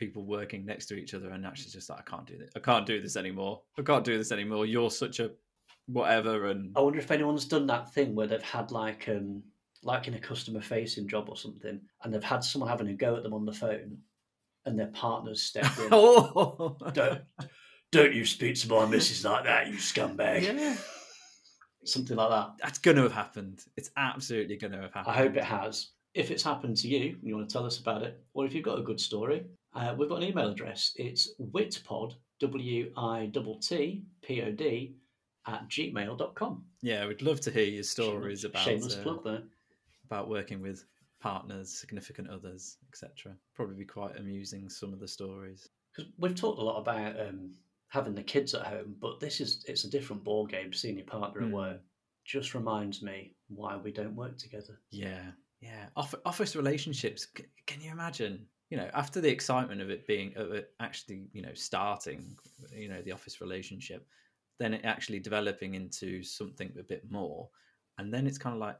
people 0.00 0.24
working 0.24 0.66
next 0.66 0.86
to 0.86 0.94
each 0.94 1.14
other 1.14 1.30
and 1.30 1.46
actually 1.46 1.70
just 1.70 1.88
like 1.88 2.00
I 2.00 2.10
can't 2.10 2.26
do 2.26 2.36
this. 2.36 2.50
I 2.56 2.58
can't 2.58 2.86
do 2.86 3.00
this 3.00 3.16
anymore. 3.16 3.62
I 3.78 3.82
can't 3.82 4.04
do 4.04 4.18
this 4.18 4.32
anymore. 4.32 4.66
You're 4.66 4.90
such 4.90 5.20
a 5.20 5.30
whatever 5.86 6.46
and 6.46 6.72
I 6.76 6.80
wonder 6.80 6.98
if 6.98 7.10
anyone's 7.10 7.44
done 7.44 7.66
that 7.68 7.92
thing 7.92 8.14
where 8.14 8.26
they've 8.26 8.42
had 8.42 8.72
like 8.72 9.08
um 9.08 9.42
like 9.82 10.08
in 10.08 10.14
a 10.14 10.18
customer 10.18 10.60
facing 10.60 11.08
job 11.08 11.28
or 11.28 11.36
something, 11.36 11.80
and 12.02 12.12
they've 12.12 12.22
had 12.22 12.44
someone 12.44 12.68
having 12.68 12.88
a 12.88 12.94
go 12.94 13.16
at 13.16 13.22
them 13.22 13.34
on 13.34 13.44
the 13.44 13.52
phone, 13.52 13.98
and 14.66 14.78
their 14.78 14.88
partner's 14.88 15.42
stepped 15.42 15.78
in. 15.78 15.88
oh 15.92 16.76
don't, 16.92 17.22
don't 17.92 18.14
you 18.14 18.24
speak 18.24 18.56
to 18.56 18.68
my 18.68 18.86
missus 18.86 19.24
like 19.24 19.44
that, 19.44 19.68
you 19.68 19.74
scumbag. 19.74 20.42
yeah. 20.42 20.76
Something 21.84 22.18
like 22.18 22.28
that. 22.28 22.50
That's 22.62 22.78
going 22.78 22.98
to 22.98 23.04
have 23.04 23.12
happened. 23.12 23.60
It's 23.78 23.90
absolutely 23.96 24.58
going 24.58 24.72
to 24.72 24.82
have 24.82 24.92
happened. 24.92 25.14
I 25.14 25.16
hope 25.16 25.36
it 25.36 25.44
has. 25.44 25.92
If 26.12 26.30
it's 26.30 26.42
happened 26.42 26.76
to 26.78 26.88
you, 26.88 27.12
and 27.12 27.22
you 27.22 27.36
want 27.36 27.48
to 27.48 27.52
tell 27.52 27.64
us 27.64 27.78
about 27.78 28.02
it, 28.02 28.20
or 28.34 28.44
if 28.44 28.52
you've 28.52 28.64
got 28.64 28.78
a 28.78 28.82
good 28.82 29.00
story, 29.00 29.44
uh, 29.74 29.94
we've 29.96 30.08
got 30.08 30.22
an 30.22 30.28
email 30.28 30.48
address. 30.50 30.92
It's 30.96 31.32
witpod, 31.40 32.14
W 32.40 32.92
I 32.96 33.30
T 33.32 33.58
T 33.60 34.02
P 34.22 34.42
O 34.42 34.50
D, 34.52 34.94
at 35.46 35.68
gmail.com. 35.68 36.64
Yeah, 36.82 37.06
we'd 37.06 37.22
love 37.22 37.40
to 37.42 37.50
hear 37.50 37.64
your 37.64 37.82
stories 37.82 38.44
about 38.44 38.62
Shameless 38.64 38.96
uh, 38.96 39.02
plug 39.02 39.24
there. 39.24 39.42
about 40.04 40.28
working 40.28 40.60
with 40.60 40.84
partners, 41.20 41.70
significant 41.70 42.28
others, 42.30 42.78
etc. 42.88 43.32
Probably 43.54 43.76
be 43.76 43.84
quite 43.84 44.16
amusing. 44.18 44.68
Some 44.68 44.92
of 44.92 45.00
the 45.00 45.08
stories. 45.08 45.68
Because 45.94 46.10
we've 46.18 46.34
talked 46.34 46.58
a 46.60 46.64
lot 46.64 46.78
about 46.80 47.18
um, 47.20 47.50
having 47.88 48.14
the 48.14 48.22
kids 48.22 48.54
at 48.54 48.66
home, 48.66 48.94
but 49.00 49.20
this 49.20 49.40
is 49.40 49.64
it's 49.68 49.84
a 49.84 49.90
different 49.90 50.24
ball 50.24 50.46
game. 50.46 50.72
Seeing 50.72 50.96
your 50.96 51.06
partner 51.06 51.40
at 51.42 51.46
Hmm. 51.48 51.52
work 51.54 51.80
just 52.24 52.54
reminds 52.54 53.02
me 53.02 53.34
why 53.48 53.76
we 53.76 53.90
don't 53.92 54.14
work 54.14 54.38
together. 54.38 54.78
Yeah, 54.90 55.32
yeah. 55.60 55.86
Office 55.96 56.54
relationships. 56.54 57.26
Can 57.66 57.80
you 57.80 57.90
imagine? 57.90 58.46
You 58.70 58.76
know, 58.76 58.88
after 58.94 59.20
the 59.20 59.28
excitement 59.30 59.80
of 59.80 59.90
it 59.90 60.06
being 60.06 60.32
of 60.36 60.52
it 60.52 60.70
actually, 60.80 61.28
you 61.32 61.42
know, 61.42 61.54
starting, 61.54 62.36
you 62.74 62.88
know, 62.88 63.02
the 63.02 63.12
office 63.12 63.40
relationship, 63.40 64.06
then 64.58 64.74
it 64.74 64.84
actually 64.84 65.18
developing 65.20 65.74
into 65.74 66.22
something 66.22 66.72
a 66.78 66.82
bit 66.82 67.10
more, 67.10 67.48
and 67.98 68.12
then 68.14 68.26
it's 68.26 68.38
kind 68.38 68.54
of 68.54 68.60
like, 68.60 68.76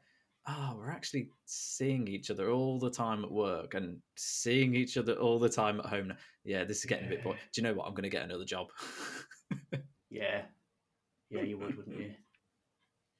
oh, 0.49 0.75
we're 0.79 0.91
actually 0.91 1.29
seeing 1.45 2.07
each 2.09 2.31
other 2.31 2.51
all 2.51 2.79
the 2.79 2.91
time 2.91 3.25
at 3.25 3.31
work 3.33 3.75
and 3.75 3.99
seeing 4.17 4.75
each 4.75 4.97
other 4.97 5.15
all 5.15 5.39
the 5.39 5.49
time 5.49 5.81
at 5.81 5.87
home. 5.87 6.13
Yeah, 6.45 6.65
this 6.65 6.79
is 6.79 6.85
getting 6.87 7.07
a 7.07 7.11
bit 7.11 7.23
boring. 7.25 7.39
Do 7.53 7.61
you 7.61 7.67
know 7.67 7.75
what? 7.75 7.87
I'm 7.87 7.95
going 7.95 8.05
to 8.05 8.09
get 8.09 8.25
another 8.25 8.45
job. 8.45 8.69
Yeah, 10.11 10.43
yeah, 11.31 11.43
you 11.43 11.57
would, 11.59 11.77
wouldn't 11.77 11.97
you? 11.99 12.13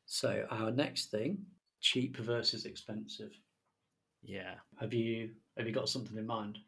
So 0.07 0.45
our 0.51 0.71
next 0.73 1.11
thing: 1.11 1.39
cheap 1.81 2.17
versus 2.17 2.65
expensive. 2.65 3.31
yeah. 4.23 4.55
Have 4.81 4.93
you 4.93 5.31
have 5.57 5.67
you 5.67 5.73
got 5.73 5.89
something 5.89 6.17
in 6.17 6.27
mind? 6.27 6.59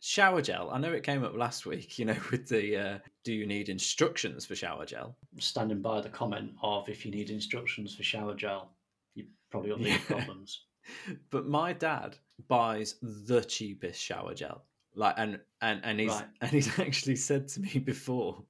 Shower 0.00 0.42
gel. 0.42 0.70
I 0.70 0.78
know 0.78 0.92
it 0.92 1.02
came 1.02 1.24
up 1.24 1.34
last 1.36 1.66
week, 1.66 1.98
you 1.98 2.04
know, 2.04 2.16
with 2.30 2.48
the 2.48 2.76
uh, 2.76 2.98
do 3.24 3.32
you 3.32 3.46
need 3.46 3.68
instructions 3.68 4.44
for 4.46 4.54
shower 4.54 4.84
gel? 4.86 5.16
Standing 5.38 5.80
by 5.82 6.00
the 6.00 6.08
comment 6.08 6.52
of 6.62 6.88
if 6.88 7.04
you 7.04 7.10
need 7.10 7.30
instructions 7.30 7.94
for 7.94 8.02
shower 8.02 8.34
gel, 8.34 8.70
you 9.14 9.24
probably 9.50 9.70
got 9.70 9.78
these 9.82 9.98
problems. 10.04 10.64
But 11.30 11.46
my 11.46 11.72
dad 11.72 12.16
buys 12.48 12.96
the 13.02 13.40
cheapest 13.42 14.00
shower 14.00 14.34
gel. 14.34 14.64
Like 14.94 15.14
and 15.18 15.40
and 15.60 15.80
and 15.84 15.98
he's 16.00 16.10
Right. 16.10 16.26
and 16.40 16.50
he's 16.50 16.78
actually 16.78 17.16
said 17.16 17.48
to 17.48 17.60
me 17.60 17.78
before, 17.78 18.44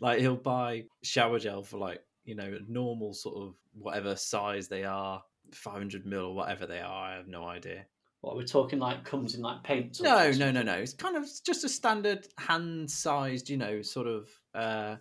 like 0.00 0.20
he'll 0.20 0.36
buy 0.36 0.84
shower 1.02 1.38
gel 1.38 1.62
for 1.62 1.78
like, 1.78 2.02
you 2.24 2.34
know, 2.34 2.44
a 2.58 2.72
normal 2.72 3.12
sort 3.14 3.36
of 3.36 3.54
whatever 3.72 4.14
size 4.16 4.68
they 4.68 4.84
are, 4.84 5.22
500 5.52 6.06
mil 6.06 6.26
or 6.26 6.34
whatever 6.34 6.66
they 6.66 6.80
are, 6.80 7.10
I 7.12 7.16
have 7.16 7.26
no 7.28 7.44
idea. 7.44 7.86
What 8.20 8.36
we're 8.36 8.42
talking 8.44 8.78
like 8.78 9.04
comes 9.04 9.34
in 9.34 9.40
like 9.40 9.62
paint. 9.62 9.98
No, 10.02 10.30
no, 10.32 10.50
no, 10.50 10.62
no. 10.62 10.74
It's 10.74 10.92
kind 10.92 11.16
of 11.16 11.26
just 11.44 11.64
a 11.64 11.68
standard 11.68 12.26
hand-sized, 12.36 13.48
you 13.48 13.56
know, 13.56 13.80
sort 13.80 14.06
of 14.06 14.28
uh, 14.54 14.96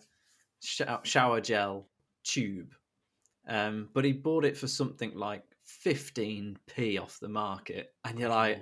sh- 0.63 0.81
shower 1.03 1.41
gel 1.41 1.89
tube. 2.23 2.73
Um, 3.47 3.89
but 3.93 4.05
he 4.05 4.13
bought 4.13 4.45
it 4.45 4.55
for 4.55 4.67
something 4.67 5.13
like 5.15 5.43
15p 5.85 7.01
off 7.01 7.19
the 7.19 7.27
market, 7.27 7.93
and 8.05 8.17
you're 8.17 8.29
like, 8.29 8.61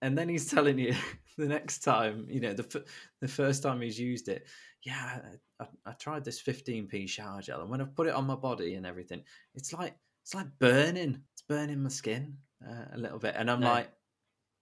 and 0.00 0.16
then 0.16 0.28
he's 0.28 0.50
telling 0.50 0.78
you 0.78 0.94
the 1.36 1.48
next 1.48 1.80
time, 1.80 2.26
you 2.30 2.40
know, 2.40 2.54
the 2.54 2.66
f- 2.74 2.84
the 3.20 3.28
first 3.28 3.62
time 3.62 3.80
he's 3.80 3.98
used 3.98 4.28
it, 4.28 4.46
yeah, 4.84 5.20
I, 5.60 5.66
I 5.84 5.92
tried 5.92 6.24
this 6.24 6.42
15p 6.42 7.08
shower 7.08 7.42
gel, 7.42 7.60
and 7.60 7.70
when 7.70 7.80
I've 7.80 7.94
put 7.94 8.06
it 8.06 8.14
on 8.14 8.26
my 8.26 8.36
body 8.36 8.74
and 8.74 8.86
everything, 8.86 9.22
it's 9.54 9.72
like 9.72 9.96
it's 10.22 10.34
like 10.34 10.46
burning, 10.60 11.20
it's 11.32 11.42
burning 11.42 11.82
my 11.82 11.88
skin 11.88 12.38
uh, 12.68 12.94
a 12.94 12.98
little 12.98 13.18
bit, 13.18 13.34
and 13.36 13.50
I'm 13.50 13.60
No. 13.60 13.68
like, 13.68 13.90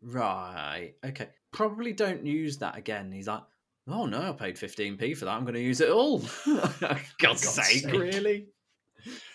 right, 0.02 0.94
okay, 1.04 1.28
probably 1.52 1.92
don't 1.92 2.24
use 2.24 2.58
that 2.58 2.76
again. 2.76 3.12
He's 3.12 3.26
like, 3.28 3.42
oh 3.88 4.06
no, 4.06 4.20
I 4.28 4.32
paid 4.32 4.56
15p 4.56 5.16
for 5.16 5.24
that, 5.26 5.32
I'm 5.32 5.42
going 5.42 5.54
to 5.54 5.60
use 5.60 5.80
it 5.80 5.90
all. 5.90 6.18
God's, 6.46 7.12
God's 7.18 7.48
sake, 7.48 7.82
sake. 7.84 7.92
really? 7.92 8.48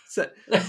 So, 0.07 0.29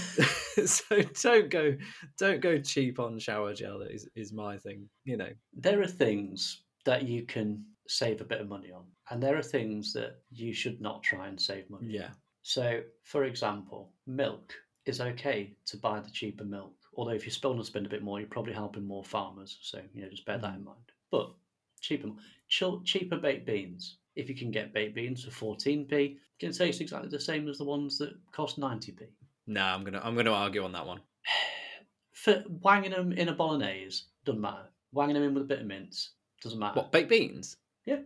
so 0.65 1.01
don't 1.21 1.49
go, 1.49 1.77
don't 2.17 2.41
go 2.41 2.59
cheap 2.59 2.99
on 2.99 3.17
shower 3.19 3.53
gel. 3.53 3.81
Is 3.81 4.07
is 4.15 4.33
my 4.33 4.57
thing, 4.57 4.89
you 5.05 5.15
know. 5.17 5.29
there 5.53 5.81
are 5.81 5.87
things 5.87 6.63
that 6.85 7.03
you 7.03 7.23
can 7.23 7.63
save 7.87 8.19
a 8.21 8.25
bit 8.25 8.41
of 8.41 8.49
money 8.49 8.71
on, 8.71 8.83
and 9.09 9.21
there 9.21 9.37
are 9.37 9.43
things 9.43 9.93
that 9.93 10.17
you 10.31 10.53
should 10.53 10.81
not 10.81 11.03
try 11.03 11.27
and 11.27 11.39
save 11.39 11.69
money. 11.69 11.85
on. 11.85 11.91
Yeah, 11.91 12.09
So, 12.41 12.81
for 13.03 13.23
example, 13.25 13.93
milk 14.07 14.53
is 14.85 14.99
okay 14.99 15.55
to 15.67 15.77
buy 15.77 15.99
the 15.99 16.09
cheaper 16.11 16.43
milk. 16.45 16.73
Although 16.97 17.11
if 17.11 17.25
you're 17.25 17.31
still 17.31 17.51
going 17.51 17.61
to 17.61 17.67
spend 17.67 17.85
a 17.85 17.89
bit 17.89 18.03
more, 18.03 18.19
you're 18.19 18.27
probably 18.27 18.53
helping 18.53 18.85
more 18.85 19.03
farmers. 19.03 19.59
So, 19.61 19.79
you 19.93 20.01
know, 20.01 20.09
just 20.09 20.25
bear 20.25 20.39
that 20.39 20.55
in 20.55 20.63
mind. 20.63 20.91
But 21.11 21.31
cheaper, 21.79 22.09
cheaper 22.49 23.17
baked 23.17 23.45
beans. 23.45 23.97
If 24.15 24.27
you 24.29 24.35
can 24.35 24.49
get 24.49 24.73
baked 24.73 24.95
beans 24.95 25.23
for 25.23 25.55
14p, 25.55 26.09
you 26.09 26.17
can 26.39 26.51
taste 26.51 26.81
exactly 26.81 27.09
the 27.09 27.19
same 27.19 27.47
as 27.47 27.59
the 27.59 27.65
ones 27.65 27.99
that 27.99 28.15
cost 28.31 28.59
90p. 28.59 29.03
no, 29.45 29.61
I'm 29.61 29.83
gonna 29.83 30.01
I'm 30.03 30.15
gonna 30.15 30.33
argue 30.33 30.63
on 30.63 30.71
that 30.73 30.87
one. 30.87 30.99
For 32.13 32.43
wanging 32.49 32.91
them 32.91 33.13
in 33.13 33.29
a 33.29 33.33
bolognese, 33.33 34.01
doesn't 34.25 34.41
matter. 34.41 34.67
Wanging 34.91 35.13
them 35.13 35.23
in 35.23 35.33
with 35.35 35.43
a 35.43 35.45
bit 35.45 35.59
of 35.59 35.67
mince, 35.67 36.09
doesn't 36.41 36.57
matter. 36.57 36.79
What 36.79 36.91
baked 36.91 37.09
beans? 37.09 37.57
Yeah. 37.85 37.99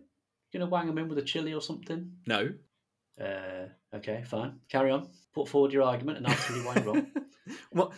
Gonna 0.52 0.66
wang 0.66 0.86
them 0.86 0.98
in 0.98 1.08
with 1.08 1.16
a 1.16 1.22
chili 1.22 1.54
or 1.54 1.62
something? 1.62 2.12
No. 2.26 2.50
Uh, 3.18 3.68
okay, 3.94 4.22
fine. 4.26 4.60
Carry 4.68 4.90
on. 4.90 5.08
Put 5.34 5.48
forward 5.48 5.72
your 5.72 5.84
argument, 5.84 6.18
and 6.18 6.26
I'll 6.26 6.34
tell 6.36 6.56
you 6.56 6.62
why 6.62 6.74
you're 6.74 6.84
wrong. 6.84 7.06
what 7.70 7.92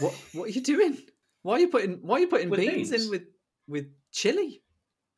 what 0.00 0.12
what 0.32 0.44
are 0.48 0.52
you 0.52 0.60
doing? 0.62 0.98
Why 1.42 1.54
are 1.56 1.60
you 1.60 1.68
putting 1.68 1.98
why 2.02 2.16
are 2.16 2.20
you 2.20 2.28
putting 2.28 2.50
With 2.50 2.60
beans, 2.60 2.90
beans? 2.90 3.04
in 3.04 3.10
with 3.10 3.22
with 3.68 3.86
chili? 4.12 4.62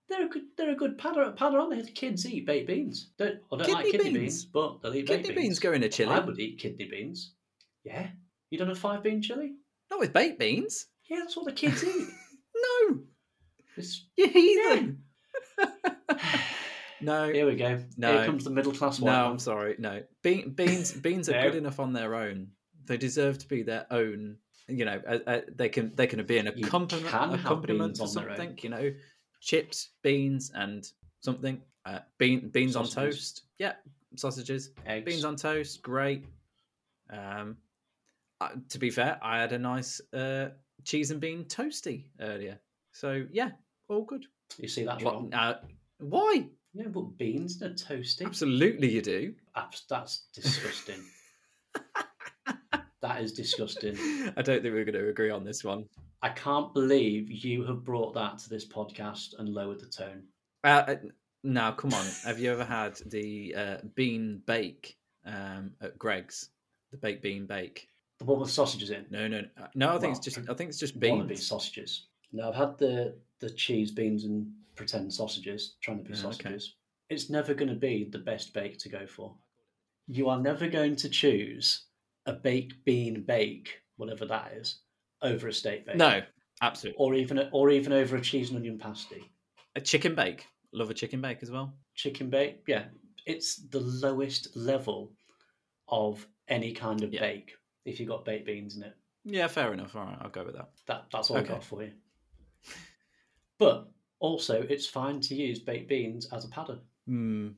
They're 0.08 0.26
a 0.26 0.28
good. 0.28 0.42
They're 0.58 0.72
a 0.72 0.76
good 0.76 0.98
powder. 0.98 1.30
Powder 1.32 1.58
on 1.58 1.70
the 1.70 1.82
kids 1.84 2.26
eat 2.26 2.44
baked 2.46 2.66
beans. 2.66 3.12
Don't. 3.18 3.36
I 3.50 3.56
don't 3.56 3.72
like 3.72 3.86
Kidney 3.86 3.90
kidney 3.92 4.18
beans? 4.20 4.44
beans, 4.44 4.44
but 4.44 4.82
they'll 4.82 4.94
eat 4.94 5.06
Kidney 5.06 5.22
baked 5.22 5.36
beans 5.36 5.48
beans. 5.48 5.58
go 5.60 5.72
in 5.72 5.82
a 5.84 5.88
chili. 5.88 6.10
I 6.14 6.18
would 6.20 6.38
eat 6.38 6.58
kidney 6.58 6.86
beans. 6.90 7.32
Yeah. 7.84 8.08
You 8.50 8.58
done 8.58 8.70
a 8.70 8.74
five 8.74 9.02
bean 9.02 9.22
chili? 9.22 9.54
Not 9.90 10.00
with 10.00 10.12
baked 10.12 10.38
beans. 10.38 10.86
Yeah, 11.08 11.18
that's 11.20 11.34
what 11.36 11.46
the 11.46 11.52
kids 11.52 11.82
eat. 11.84 12.08
No. 12.90 12.98
It's, 13.76 14.04
You 14.16 14.28
heathen. 14.28 15.02
no. 17.00 17.32
here 17.32 17.46
we 17.46 17.56
go. 17.56 17.80
No. 17.96 18.12
Here 18.16 18.26
comes 18.26 18.44
the 18.44 18.50
middle 18.50 18.72
class 18.72 19.00
one. 19.00 19.12
No, 19.12 19.30
I'm 19.30 19.38
sorry. 19.38 19.76
No. 19.78 20.02
Bean, 20.22 20.50
beans 20.50 20.92
beans 20.92 21.28
are 21.28 21.32
No. 21.32 21.42
good 21.50 21.56
enough 21.58 21.80
on 21.80 21.92
their 21.92 22.14
own. 22.14 22.48
They 22.86 22.96
deserve 22.96 23.38
to 23.38 23.48
be 23.48 23.62
their 23.62 23.86
own. 23.90 24.36
You 24.68 24.84
know, 24.84 25.00
uh, 25.06 25.18
uh, 25.26 25.40
they 25.54 25.68
can 25.68 25.92
they 25.94 26.06
can 26.06 26.24
be 26.24 26.38
an 26.38 26.46
accompaniment, 26.48 27.34
accompaniment 27.34 27.96
beans 27.96 27.98
to 27.98 28.04
on 28.20 28.24
their 28.24 28.30
own. 28.32 28.36
something. 28.36 28.58
You 28.62 28.68
know, 28.70 28.92
chips, 29.40 29.90
beans, 30.02 30.50
and 30.54 30.88
something. 31.20 31.60
Uh, 31.84 31.98
bean 32.18 32.48
beans 32.50 32.76
on 32.76 32.86
toast. 32.86 33.42
Yeah, 33.58 33.72
sausages. 34.16 34.70
Eggs. 34.86 35.04
Beans 35.04 35.24
on 35.24 35.36
toast, 35.36 35.82
great. 35.82 36.24
Um, 37.10 37.56
uh, 38.40 38.50
to 38.68 38.78
be 38.78 38.90
fair, 38.90 39.18
I 39.22 39.38
had 39.40 39.52
a 39.52 39.58
nice 39.58 40.00
uh, 40.12 40.50
cheese 40.84 41.10
and 41.10 41.20
bean 41.20 41.44
toasty 41.44 42.04
earlier. 42.20 42.58
So 42.92 43.26
yeah, 43.32 43.50
all 43.88 44.04
good. 44.04 44.26
You 44.58 44.68
see 44.68 44.84
that 44.84 45.02
wrong. 45.02 45.32
uh, 45.34 45.60
why? 45.98 46.46
Yeah, 46.74 46.88
but 46.88 47.18
beans 47.18 47.60
are 47.62 47.70
toasty. 47.70 48.24
Absolutely, 48.26 48.90
you 48.90 49.02
do. 49.02 49.34
Abs- 49.56 49.84
That's 49.90 50.26
disgusting. 50.34 51.02
That 53.02 53.20
is 53.20 53.32
disgusting. 53.32 53.96
I 54.36 54.42
don't 54.42 54.62
think 54.62 54.74
we're 54.74 54.84
going 54.84 54.94
to 54.94 55.08
agree 55.08 55.30
on 55.30 55.44
this 55.44 55.64
one. 55.64 55.86
I 56.22 56.28
can't 56.28 56.72
believe 56.72 57.30
you 57.30 57.64
have 57.64 57.84
brought 57.84 58.14
that 58.14 58.38
to 58.38 58.48
this 58.48 58.64
podcast 58.64 59.34
and 59.38 59.48
lowered 59.48 59.80
the 59.80 59.86
tone. 59.86 60.22
Uh, 60.62 60.84
uh, 60.86 60.96
now, 61.42 61.72
come 61.72 61.92
on. 61.92 62.06
Have 62.24 62.38
you 62.38 62.52
ever 62.52 62.64
had 62.64 62.96
the 63.06 63.54
uh, 63.56 63.76
bean 63.96 64.40
bake 64.46 64.96
um, 65.26 65.72
at 65.80 65.98
Greggs? 65.98 66.50
The 66.92 66.96
baked 66.96 67.22
bean 67.22 67.46
bake? 67.46 67.88
The 68.18 68.24
one 68.24 68.38
with 68.38 68.50
sausages 68.50 68.90
in. 68.90 69.06
No, 69.10 69.26
no, 69.26 69.40
no. 69.40 69.66
No, 69.74 69.88
I 69.88 69.92
think 69.92 70.02
Well, 70.02 70.10
it's 70.12 70.20
just. 70.20 70.38
I 70.48 70.54
think 70.54 70.68
it's 70.70 70.78
just 70.78 71.00
beans. 71.00 71.44
sausages. 71.44 72.06
No, 72.32 72.48
I've 72.48 72.54
had 72.54 72.78
the 72.78 73.16
the 73.40 73.50
cheese, 73.50 73.90
beans, 73.90 74.22
and 74.24 74.52
pretend 74.76 75.12
sausages, 75.12 75.74
trying 75.80 75.98
to 75.98 76.04
be 76.04 76.12
okay. 76.12 76.22
sausages. 76.22 76.76
It's 77.10 77.28
never 77.28 77.52
going 77.52 77.68
to 77.70 77.74
be 77.74 78.04
the 78.04 78.18
best 78.18 78.54
bake 78.54 78.78
to 78.78 78.88
go 78.88 79.06
for. 79.06 79.34
You 80.06 80.28
are 80.28 80.38
never 80.40 80.68
going 80.68 80.94
to 80.96 81.08
choose 81.08 81.82
a 82.26 82.32
baked 82.32 82.84
bean 82.84 83.22
bake, 83.26 83.80
whatever 83.96 84.24
that 84.26 84.52
is, 84.52 84.80
over 85.22 85.48
a 85.48 85.52
steak 85.52 85.86
bake. 85.86 85.96
No, 85.96 86.22
absolutely. 86.60 86.98
or 86.98 87.14
even 87.14 87.48
or 87.52 87.70
even 87.70 87.92
over 87.92 88.16
a 88.16 88.20
cheese 88.20 88.50
and 88.50 88.58
onion 88.58 88.78
pasty. 88.78 89.30
A 89.76 89.80
chicken 89.80 90.14
bake. 90.14 90.46
Love 90.72 90.90
a 90.90 90.94
chicken 90.94 91.20
bake 91.20 91.38
as 91.42 91.50
well. 91.50 91.74
Chicken 91.94 92.30
bake, 92.30 92.62
yeah, 92.66 92.84
it's 93.26 93.56
the 93.68 93.80
lowest 93.80 94.56
level 94.56 95.12
of 95.88 96.26
any 96.48 96.72
kind 96.72 97.02
of 97.02 97.12
Yeah. 97.12 97.20
bake. 97.20 97.52
If 97.84 97.98
you've 98.00 98.08
got 98.08 98.24
baked 98.24 98.46
beans 98.46 98.76
in 98.76 98.84
it, 98.84 98.94
Yeah, 99.24 99.46
fair 99.48 99.72
enough. 99.72 99.94
All 99.96 100.04
right, 100.04 100.18
I'll 100.20 100.30
go 100.30 100.44
with 100.44 100.54
that. 100.56 100.70
that 100.86 101.06
that's 101.12 101.30
all 101.30 101.36
I 101.36 101.40
Okay. 101.40 101.52
got 101.54 101.64
for 101.64 101.82
you. 101.82 101.92
But 103.58 103.88
also, 104.18 104.62
it's 104.62 104.86
fine 104.86 105.20
to 105.20 105.34
use 105.34 105.58
baked 105.60 105.88
beans 105.88 106.26
as 106.32 106.44
a 106.44 106.48
pattern. 106.48 106.80
Hmm. 107.06 107.48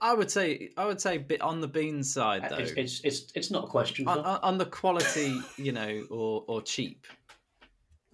I 0.00 0.14
would 0.14 0.30
say. 0.30 0.70
I 0.76 0.84
would 0.86 1.00
say 1.00 1.18
bit 1.18 1.40
on 1.40 1.60
the 1.60 1.68
beans 1.68 2.12
side 2.12 2.46
though. 2.50 2.56
It's, 2.56 2.72
it's 2.72 3.00
it's 3.04 3.32
it's 3.34 3.50
not 3.50 3.64
a 3.64 3.66
question. 3.68 4.06
on, 4.08 4.18
on- 4.20 4.58
the 4.58 4.66
quality, 4.66 5.38
you 5.56 5.72
know, 5.72 6.04
or 6.10 6.44
or 6.48 6.62
cheap. 6.62 7.06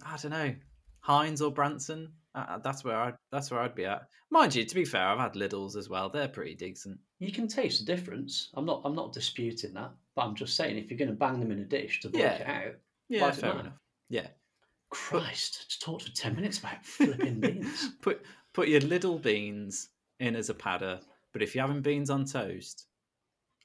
I 0.05 0.17
don't 0.17 0.31
know, 0.31 0.53
Heinz 0.99 1.41
or 1.41 1.51
Branston. 1.51 2.11
Uh, 2.35 2.57
that's 2.59 2.83
where 2.83 2.97
I. 2.97 3.13
That's 3.31 3.51
where 3.51 3.59
I'd 3.59 3.75
be 3.75 3.85
at. 3.85 4.07
Mind 4.31 4.55
you, 4.55 4.65
to 4.65 4.75
be 4.75 4.85
fair, 4.85 5.05
I've 5.07 5.19
had 5.19 5.33
Lidl's 5.33 5.75
as 5.75 5.89
well. 5.89 6.09
They're 6.09 6.27
pretty 6.27 6.55
decent. 6.55 6.97
You 7.19 7.31
can 7.31 7.47
taste 7.47 7.79
the 7.79 7.85
difference. 7.95 8.49
I'm 8.55 8.65
not 8.65 8.81
I'm 8.83 8.95
not 8.95 9.13
disputing 9.13 9.73
that, 9.75 9.91
but 10.15 10.23
I'm 10.23 10.35
just 10.35 10.55
saying 10.55 10.77
if 10.77 10.89
you're 10.89 10.97
going 10.97 11.09
to 11.11 11.15
bang 11.15 11.39
them 11.39 11.51
in 11.51 11.59
a 11.59 11.65
dish 11.65 12.01
to 12.01 12.07
work 12.07 12.15
Yeah. 12.17 12.33
it 12.35 12.47
out, 12.47 12.73
Yeah, 13.09 13.31
fair 13.31 13.49
matter? 13.49 13.59
enough. 13.61 13.73
Yeah, 14.09 14.27
Christ, 14.89 15.65
just 15.69 15.81
talked 15.81 16.03
for 16.03 16.11
ten 16.15 16.35
minutes 16.35 16.59
about 16.59 16.83
flipping 16.85 17.39
beans. 17.39 17.89
put 18.01 18.21
put 18.53 18.67
your 18.67 18.81
little 18.81 19.17
beans 19.19 19.89
in 20.19 20.35
as 20.35 20.49
a 20.49 20.53
padder, 20.53 20.99
but 21.33 21.41
if 21.41 21.53
you're 21.55 21.65
having 21.67 21.81
beans 21.81 22.09
on 22.09 22.25
toast, 22.25 22.85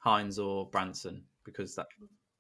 Heinz 0.01 0.39
or 0.39 0.67
Branston, 0.71 1.23
because 1.45 1.75
that. 1.77 1.87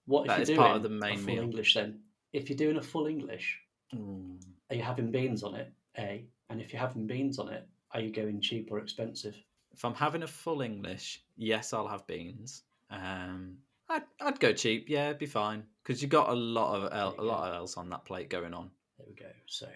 What 0.06 0.22
if 0.26 0.30
you're 0.32 0.40
is 0.40 0.48
doing 0.48 0.58
part 0.58 0.76
of 0.76 0.82
the 0.82 0.88
a 0.88 0.92
main 0.92 1.18
full 1.18 1.26
meal. 1.34 1.42
English 1.44 1.74
then? 1.74 2.00
If 2.32 2.48
you're 2.48 2.56
doing 2.58 2.76
a 2.78 2.82
full 2.82 3.06
English, 3.06 3.60
Mm. 3.94 4.38
are 4.70 4.76
you 4.76 4.82
having 4.82 5.10
beans 5.10 5.42
on 5.42 5.54
it? 5.54 5.72
A, 5.98 6.26
and 6.50 6.60
if 6.60 6.72
you're 6.72 6.80
having 6.80 7.06
beans 7.06 7.38
on 7.38 7.48
it, 7.48 7.66
are 7.92 8.00
you 8.00 8.12
going 8.12 8.40
cheap 8.40 8.70
or 8.70 8.78
expensive? 8.78 9.34
If 9.72 9.84
I'm 9.84 9.94
having 9.94 10.22
a 10.22 10.26
full 10.26 10.60
English, 10.60 11.22
yes, 11.36 11.72
I'll 11.72 11.88
have 11.88 12.06
beans. 12.06 12.64
Um, 12.90 13.58
I'd 13.88 14.02
I'd 14.20 14.40
go 14.40 14.52
cheap. 14.52 14.88
Yeah, 14.88 15.06
it'd 15.06 15.18
be 15.18 15.26
fine 15.26 15.64
because 15.82 16.02
you 16.02 16.08
got 16.08 16.28
a 16.28 16.34
lot 16.34 16.74
of 16.76 16.92
el- 16.92 17.14
a 17.18 17.22
lot 17.24 17.54
else 17.54 17.76
on 17.78 17.88
that 17.90 18.04
plate 18.04 18.28
going 18.28 18.52
on. 18.52 18.70
There 18.98 19.06
we 19.08 19.14
go. 19.14 19.30
So 19.46 19.66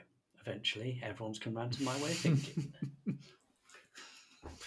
eventually, 0.44 1.00
everyone's 1.02 1.38
come 1.38 1.54
round 1.54 1.73
to 1.75 1.82
my 1.82 1.94
way 2.02 2.11
of 2.11 2.18
thinking. 2.18 2.73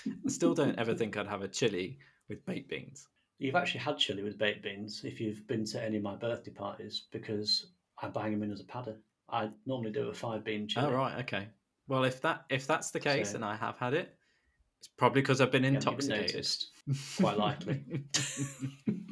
I 0.07 0.29
still 0.29 0.53
don't 0.53 0.77
ever 0.77 0.93
think 0.93 1.17
I'd 1.17 1.27
have 1.27 1.41
a 1.41 1.47
chili 1.47 1.99
with 2.29 2.45
baked 2.45 2.69
beans. 2.69 3.07
You've 3.39 3.55
actually 3.55 3.81
had 3.81 3.97
chili 3.97 4.23
with 4.23 4.37
baked 4.37 4.63
beans 4.63 5.01
if 5.03 5.19
you've 5.19 5.45
been 5.47 5.65
to 5.65 5.83
any 5.83 5.97
of 5.97 6.03
my 6.03 6.15
birthday 6.15 6.51
parties 6.51 7.03
because 7.11 7.67
I 8.01 8.07
bang 8.07 8.31
them 8.31 8.43
in 8.43 8.51
as 8.51 8.61
a 8.61 8.63
padder. 8.63 8.95
I 9.29 9.49
normally 9.65 9.91
do 9.91 10.09
a 10.09 10.13
five 10.13 10.43
bean 10.43 10.67
chili. 10.67 10.87
Oh 10.87 10.91
right, 10.91 11.19
okay. 11.19 11.47
Well, 11.87 12.03
if 12.03 12.21
that 12.21 12.45
if 12.49 12.65
that's 12.65 12.91
the 12.91 12.99
case, 12.99 13.31
So- 13.31 13.35
and 13.35 13.45
I 13.45 13.55
have 13.55 13.77
had 13.77 13.93
it, 13.93 14.15
it's 14.79 14.87
probably 14.87 15.21
because 15.21 15.41
I've 15.41 15.51
been 15.51 15.65
intoxicated. 15.65 16.47
Quite 17.17 17.37
likely. 17.37 17.83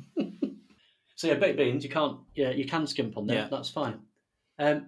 So 1.23 1.29
yeah, 1.29 1.35
baked 1.35 1.57
beans. 1.57 1.85
You 1.85 1.89
can't. 1.89 2.17
Yeah, 2.35 2.49
you 2.49 2.65
can 2.65 2.85
skimp 2.85 3.15
on 3.15 3.27
them. 3.27 3.37
Yeah. 3.37 3.47
That's 3.49 3.69
fine. 3.69 3.97
Um, 4.59 4.87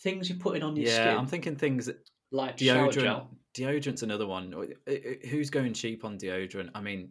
things 0.00 0.26
you're 0.30 0.38
putting 0.38 0.62
on 0.62 0.74
your 0.74 0.86
yeah, 0.86 0.94
skin, 0.94 1.18
I'm 1.18 1.26
thinking 1.26 1.54
things 1.54 1.84
that 1.84 1.98
like 2.30 2.56
deodorant. 2.56 3.26
Deodorant's 3.56 4.02
another 4.02 4.26
one. 4.26 4.52
Uh, 4.54 4.90
uh, 4.92 5.28
Who's 5.28 5.48
going 5.48 5.72
cheap 5.72 6.04
on 6.04 6.18
deodorant? 6.18 6.70
I 6.74 6.80
mean, 6.80 7.10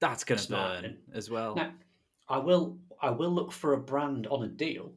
that's 0.00 0.24
going 0.24 0.40
to 0.40 0.48
burn 0.48 0.74
happening. 0.74 0.96
as 1.12 1.28
well. 1.28 1.54
Now, 1.54 1.72
I 2.28 2.38
will. 2.38 2.78
I 3.02 3.10
will 3.10 3.30
look 3.30 3.52
for 3.52 3.74
a 3.74 3.78
brand 3.78 4.26
on 4.26 4.44
a 4.44 4.48
deal. 4.48 4.92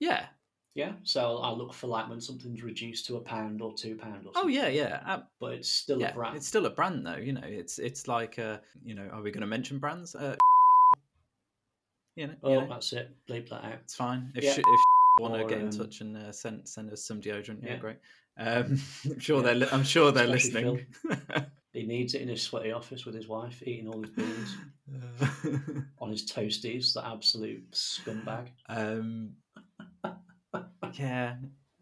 Yeah. 0.00 0.26
Yeah, 0.76 0.94
so 1.04 1.38
I 1.38 1.52
look 1.52 1.72
for 1.72 1.86
like 1.86 2.08
when 2.08 2.20
something's 2.20 2.64
reduced 2.64 3.06
to 3.06 3.16
a 3.16 3.20
pound 3.20 3.62
or 3.62 3.72
two 3.74 3.94
pound 3.94 4.26
or 4.26 4.34
Something. 4.34 4.42
Oh 4.42 4.48
yeah, 4.48 4.66
yeah. 4.66 5.02
Uh, 5.06 5.20
but 5.38 5.52
it's 5.52 5.68
still 5.68 6.00
yeah, 6.00 6.10
a 6.10 6.14
brand. 6.14 6.36
it's 6.36 6.48
still 6.48 6.66
a 6.66 6.70
brand 6.70 7.06
though. 7.06 7.14
You 7.14 7.32
know, 7.32 7.44
it's 7.44 7.78
it's 7.78 8.08
like 8.08 8.40
uh, 8.40 8.58
you 8.84 8.96
know, 8.96 9.08
are 9.12 9.22
we 9.22 9.30
going 9.30 9.42
to 9.42 9.46
mention 9.46 9.78
brands? 9.78 10.16
Uh, 10.16 10.34
you 12.16 12.26
know, 12.26 12.34
oh, 12.42 12.54
you 12.54 12.60
know, 12.62 12.66
that's 12.68 12.92
it. 12.92 13.14
Bleep 13.28 13.48
that 13.50 13.64
out. 13.64 13.78
it's 13.84 13.94
fine. 13.94 14.32
If 14.34 14.42
yeah. 14.42 14.54
sh- 14.54 14.58
if 14.58 14.80
want 15.20 15.34
to 15.34 15.44
get 15.44 15.58
in 15.58 15.66
um, 15.66 15.70
touch 15.70 16.00
and 16.00 16.16
uh, 16.16 16.32
send 16.32 16.68
send 16.68 16.90
us 16.92 17.04
some 17.06 17.20
deodorant, 17.20 17.62
yeah, 17.62 17.70
yeah. 17.72 17.76
great. 17.78 17.96
Um, 18.36 18.78
I'm 19.04 19.18
sure 19.20 19.44
Yeah. 19.44 19.54
they're 19.54 19.68
I'm 19.74 19.84
sure 19.84 20.10
they're 20.12 20.32
Especially 20.34 20.64
listening. 20.64 21.46
He 21.72 21.82
needs 21.82 22.14
it 22.14 22.22
in 22.22 22.28
his 22.28 22.40
sweaty 22.40 22.70
office 22.70 23.04
with 23.04 23.16
his 23.16 23.26
wife, 23.26 23.60
eating 23.66 23.88
all 23.88 24.00
his 24.00 24.10
beans 24.10 24.56
on 25.98 26.08
his 26.08 26.24
toasties. 26.24 26.94
The 26.94 27.04
absolute 27.04 27.68
scumbag. 27.72 28.46
um, 28.68 29.32
yeah. 30.96 31.34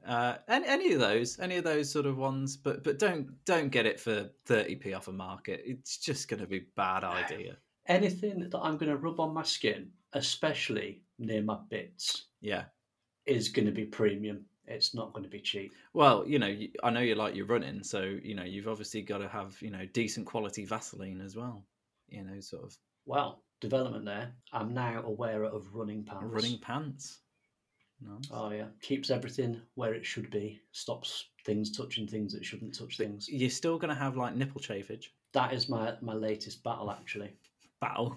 Uh, 0.06 0.36
any, 0.48 0.66
any 0.66 0.92
of 0.94 1.00
those, 1.00 1.38
any 1.40 1.58
of 1.58 1.64
those 1.64 1.90
sort 1.90 2.06
of 2.06 2.16
ones, 2.16 2.56
but 2.56 2.82
but 2.82 2.98
don't 2.98 3.28
don't 3.44 3.68
get 3.68 3.84
it 3.84 4.00
for 4.00 4.30
thirty 4.46 4.76
p 4.76 4.94
off 4.94 5.08
a 5.08 5.12
market. 5.12 5.62
It's 5.64 5.98
just 5.98 6.26
going 6.28 6.40
to 6.40 6.46
be 6.46 6.64
bad 6.74 7.04
idea. 7.04 7.58
Anything 7.86 8.48
that 8.48 8.58
I'm 8.58 8.78
going 8.78 8.90
to 8.90 8.96
rub 8.96 9.20
on 9.20 9.34
my 9.34 9.42
skin, 9.42 9.90
especially 10.14 11.02
near 11.18 11.42
my 11.42 11.58
bits, 11.68 12.28
Yeah. 12.40 12.64
Is 13.26 13.48
going 13.48 13.66
to 13.66 13.72
be 13.72 13.84
premium. 13.84 14.44
It's 14.66 14.94
not 14.94 15.12
going 15.12 15.24
to 15.24 15.30
be 15.30 15.40
cheap. 15.40 15.72
Well, 15.92 16.24
you 16.26 16.38
know, 16.38 16.56
I 16.84 16.90
know 16.90 17.00
you 17.00 17.14
like 17.14 17.34
your 17.34 17.46
running, 17.46 17.82
so 17.82 18.02
you 18.02 18.34
know 18.34 18.44
you've 18.44 18.68
obviously 18.68 19.02
got 19.02 19.18
to 19.18 19.28
have 19.28 19.56
you 19.60 19.70
know 19.70 19.86
decent 19.92 20.26
quality 20.26 20.64
Vaseline 20.64 21.20
as 21.20 21.36
well. 21.36 21.64
You 22.08 22.24
know, 22.24 22.40
sort 22.40 22.64
of 22.64 22.76
Well, 23.06 23.42
development 23.60 24.04
there. 24.04 24.32
I'm 24.52 24.72
now 24.72 25.02
aware 25.04 25.44
of 25.44 25.74
running 25.74 26.04
pants. 26.04 26.24
running 26.28 26.58
pants. 26.58 27.18
No. 28.00 28.18
Oh 28.30 28.50
yeah, 28.50 28.66
keeps 28.80 29.10
everything 29.10 29.60
where 29.74 29.94
it 29.94 30.04
should 30.06 30.30
be. 30.30 30.60
Stops 30.72 31.28
things 31.44 31.70
touching 31.76 32.06
things 32.06 32.32
that 32.32 32.44
shouldn't 32.44 32.74
touch 32.76 32.96
things. 32.96 33.28
You're 33.28 33.50
still 33.50 33.78
going 33.78 33.94
to 33.94 34.00
have 34.00 34.16
like 34.16 34.34
nipple 34.36 34.60
chafage. 34.60 35.06
That 35.32 35.52
is 35.52 35.68
my 35.68 35.94
my 36.00 36.14
latest 36.14 36.62
battle 36.62 36.90
actually. 36.90 37.32
Battle. 37.82 38.16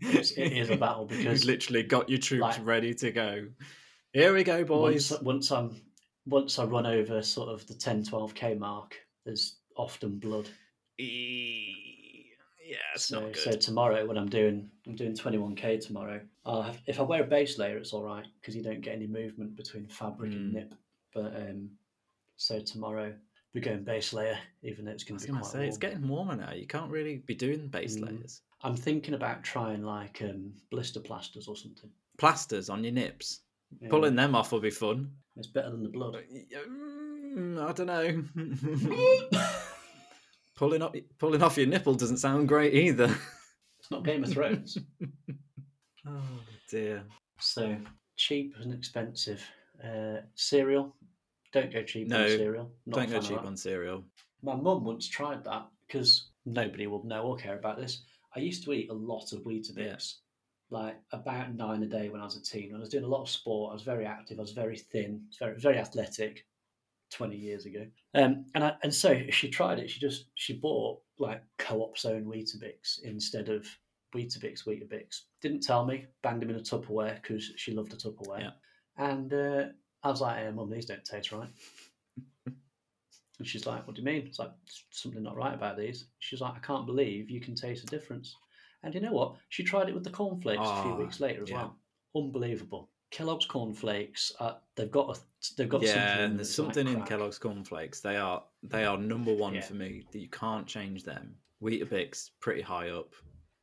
It's, 0.00 0.70
a 0.70 0.76
battle 0.76 1.08
You've 1.10 1.18
because 1.18 1.44
literally 1.44 1.82
got 1.82 2.08
your 2.08 2.20
troops 2.20 2.42
like- 2.42 2.64
ready 2.66 2.94
to 2.94 3.10
go. 3.10 3.48
Here 4.12 4.32
we 4.32 4.44
go, 4.44 4.64
boys. 4.64 5.10
once 5.10 5.22
once 5.22 5.50
I'm 5.52 5.80
once 6.26 6.58
I 6.60 6.64
run 6.64 6.86
over 6.86 7.20
sort 7.22 7.48
of 7.48 7.66
the 7.66 7.74
10 7.74 8.04
12k 8.04 8.56
mark, 8.58 8.94
there's 9.26 9.56
often 9.76 10.18
blood. 10.18 10.48
E- 10.98 12.30
Yeah, 12.64 12.76
it's 12.94 13.06
so, 13.06 13.20
not 13.20 13.32
good. 13.32 13.42
so 13.42 13.50
tomorrow 13.52 14.06
when 14.06 14.16
I'm 14.16 14.28
doing 14.28 14.70
I'm 14.86 14.94
doing 14.94 15.14
21k 15.14 15.84
tomorrow, 15.84 16.20
I'll 16.46 16.62
have 16.62 16.78
if 16.86 17.00
I 17.00 17.02
wear 17.02 17.22
a 17.22 17.26
base 17.26 17.58
layer, 17.58 17.76
it's 17.78 17.92
all 17.92 18.04
right 18.04 18.26
because 18.40 18.54
you 18.54 18.62
don't 18.62 18.80
get 18.80 18.94
any 18.94 19.06
movement 19.08 19.56
between 19.56 19.86
fabric 19.88 20.32
and 20.32 20.52
Mm. 20.52 20.54
nip. 20.54 20.74
But 21.12 21.34
um, 21.36 21.70
so 22.36 22.60
tomorrow 22.60 23.12
we're 23.54 23.62
going 23.64 23.82
base 23.84 24.12
layer, 24.12 24.38
even 24.62 24.84
though 24.84 24.92
it's 24.92 25.04
going 25.04 25.18
to 25.18 25.26
be 25.26 25.32
going 25.32 25.42
to 25.42 25.48
say 25.48 25.66
it's 25.66 25.78
getting 25.78 26.06
warmer 26.06 26.36
now. 26.36 26.52
You 26.52 26.66
can't 26.66 26.90
really 26.90 27.16
be 27.26 27.34
doing 27.34 27.68
base 27.68 27.96
Mm. 27.96 28.06
layers. 28.08 28.42
I'm 28.62 28.76
thinking 28.76 29.14
about 29.14 29.42
trying 29.44 29.82
like 29.82 30.20
um, 30.22 30.52
blister 30.70 31.00
plasters 31.00 31.46
or 31.48 31.56
something. 31.56 31.90
Plasters 32.18 32.68
on 32.68 32.82
your 32.84 32.92
nips. 32.92 33.40
Yeah, 33.80 33.88
Pulling 33.90 34.16
them 34.16 34.34
off 34.34 34.50
will 34.52 34.60
be 34.60 34.70
fun. 34.70 35.10
it's 35.36 35.46
better 35.46 35.70
than 35.70 35.82
the 35.82 35.88
blood. 35.88 36.16
Mm, 37.36 37.62
I 37.62 37.72
don't 37.72 37.86
know. 37.86 39.38
pulling 40.56 40.82
up, 40.82 40.96
pulling 41.18 41.42
off 41.42 41.56
your 41.56 41.66
nipple 41.66 41.94
doesn't 41.94 42.16
sound 42.18 42.48
great 42.48 42.74
either. 42.74 43.14
It's 43.80 43.92
not 43.92 44.02
Game 44.04 44.24
of 44.24 44.32
Thrones. 44.32 44.76
oh 46.06 46.40
dear. 46.68 47.04
so 47.38 47.76
cheap 48.16 48.54
and 48.60 48.74
expensive. 48.74 49.40
Uh, 49.82 50.16
cereal. 50.34 50.96
Don't 51.52 51.72
go 51.72 51.82
cheap 51.82 52.08
No, 52.08 52.22
on 52.22 52.28
cereal. 52.28 52.72
Not 52.86 52.96
Don't 52.96 53.10
go 53.10 53.20
cheap 53.20 53.42
on 53.42 53.56
cereal. 53.56 54.04
My 54.42 54.54
mum 54.54 54.84
once 54.84 55.08
tried 55.08 55.44
that 55.44 55.66
because 55.86 56.30
nobody 56.44 56.86
will 56.86 57.04
know 57.04 57.22
or 57.22 57.36
care 57.36 57.58
about 57.58 57.78
this. 57.78 58.02
I 58.36 58.40
used 58.40 58.64
to 58.64 58.72
eat 58.72 58.90
a 58.90 58.94
lot 58.94 59.32
of 59.32 59.40
Weetabix, 59.40 60.14
like 60.70 60.96
about 61.12 61.54
nine 61.54 61.82
a 61.82 61.86
day 61.86 62.08
when 62.08 62.20
I 62.20 62.24
was 62.24 62.36
a 62.36 62.42
teen. 62.42 62.74
I 62.74 62.78
was 62.78 62.90
doing 62.90 63.04
a 63.04 63.08
lot 63.08 63.22
of 63.22 63.30
sport. 63.30 63.70
I 63.70 63.74
was 63.74 63.82
very 63.82 64.04
active. 64.04 64.38
I 64.38 64.42
was 64.42 64.52
very 64.52 64.76
thin, 64.76 65.22
very 65.38 65.58
very 65.58 65.78
athletic. 65.78 66.44
Twenty 67.10 67.36
years 67.36 67.64
ago, 67.64 67.86
um, 68.14 68.44
and 68.54 68.62
I, 68.62 68.74
and 68.82 68.94
so 68.94 69.18
she 69.30 69.48
tried 69.48 69.78
it. 69.78 69.88
She 69.88 69.98
just 69.98 70.26
she 70.34 70.52
bought 70.52 71.00
like 71.18 71.42
co-op's 71.56 72.04
own 72.04 72.26
Weetabix 72.26 73.02
instead 73.02 73.48
of 73.48 73.66
Weetabix 74.14 74.66
Weetabix. 74.66 75.22
Didn't 75.40 75.62
tell 75.62 75.86
me. 75.86 76.04
Banged 76.22 76.42
them 76.42 76.50
in 76.50 76.56
a 76.56 76.60
Tupperware 76.60 77.14
because 77.22 77.50
she 77.56 77.72
loved 77.72 77.94
a 77.94 77.96
Tupperware. 77.96 78.40
Yeah. 78.40 78.50
And 78.98 79.32
uh, 79.32 79.64
I 80.02 80.10
was 80.10 80.20
like, 80.20 80.38
hey, 80.38 80.50
"Mum, 80.50 80.70
these 80.70 80.86
don't 80.86 81.04
taste 81.04 81.32
right." 81.32 81.48
And 82.46 83.46
she's 83.46 83.66
like, 83.66 83.86
What 83.86 83.94
do 83.94 84.02
you 84.02 84.06
mean? 84.06 84.26
It's 84.26 84.38
like, 84.38 84.50
something 84.90 85.22
not 85.22 85.36
right 85.36 85.54
about 85.54 85.76
these. 85.78 86.06
She's 86.18 86.40
like, 86.40 86.54
I 86.56 86.58
can't 86.58 86.86
believe 86.86 87.30
you 87.30 87.40
can 87.40 87.54
taste 87.54 87.84
the 87.84 87.90
difference. 87.96 88.34
And 88.82 88.94
you 88.94 89.00
know 89.00 89.12
what? 89.12 89.36
She 89.48 89.62
tried 89.64 89.88
it 89.88 89.94
with 89.94 90.04
the 90.04 90.10
cornflakes 90.10 90.60
a 90.62 90.82
few 90.82 90.92
Ah, 90.92 90.96
weeks 90.96 91.20
later 91.20 91.42
as 91.44 91.50
yeah. 91.50 91.56
well. 91.56 91.76
Unbelievable. 92.16 92.90
Kellogg's 93.10 93.46
cornflakes, 93.46 94.32
uh, 94.40 94.54
they've 94.76 94.90
got 94.90 95.16
a, 95.16 95.20
they've 95.56 95.68
got 95.68 95.82
yeah, 95.82 95.94
something. 95.94 96.24
in 96.24 96.30
and 96.30 96.38
there's 96.38 96.48
that's 96.48 96.58
like 96.58 96.74
something 96.74 96.88
in 96.92 96.96
crack. 97.00 97.08
Kellogg's 97.08 97.38
cornflakes. 97.38 98.00
They 98.00 98.16
are 98.16 98.42
they 98.62 98.84
are 98.84 98.98
number 98.98 99.32
one 99.34 99.54
Yeah. 99.54 99.60
for 99.62 99.74
me. 99.74 100.04
That 100.12 100.18
you 100.18 100.28
can't 100.28 100.66
change 100.66 101.04
them. 101.04 101.34
Weetabix 101.62 102.30
pretty 102.40 102.60
high 102.62 102.90
up. 102.90 103.14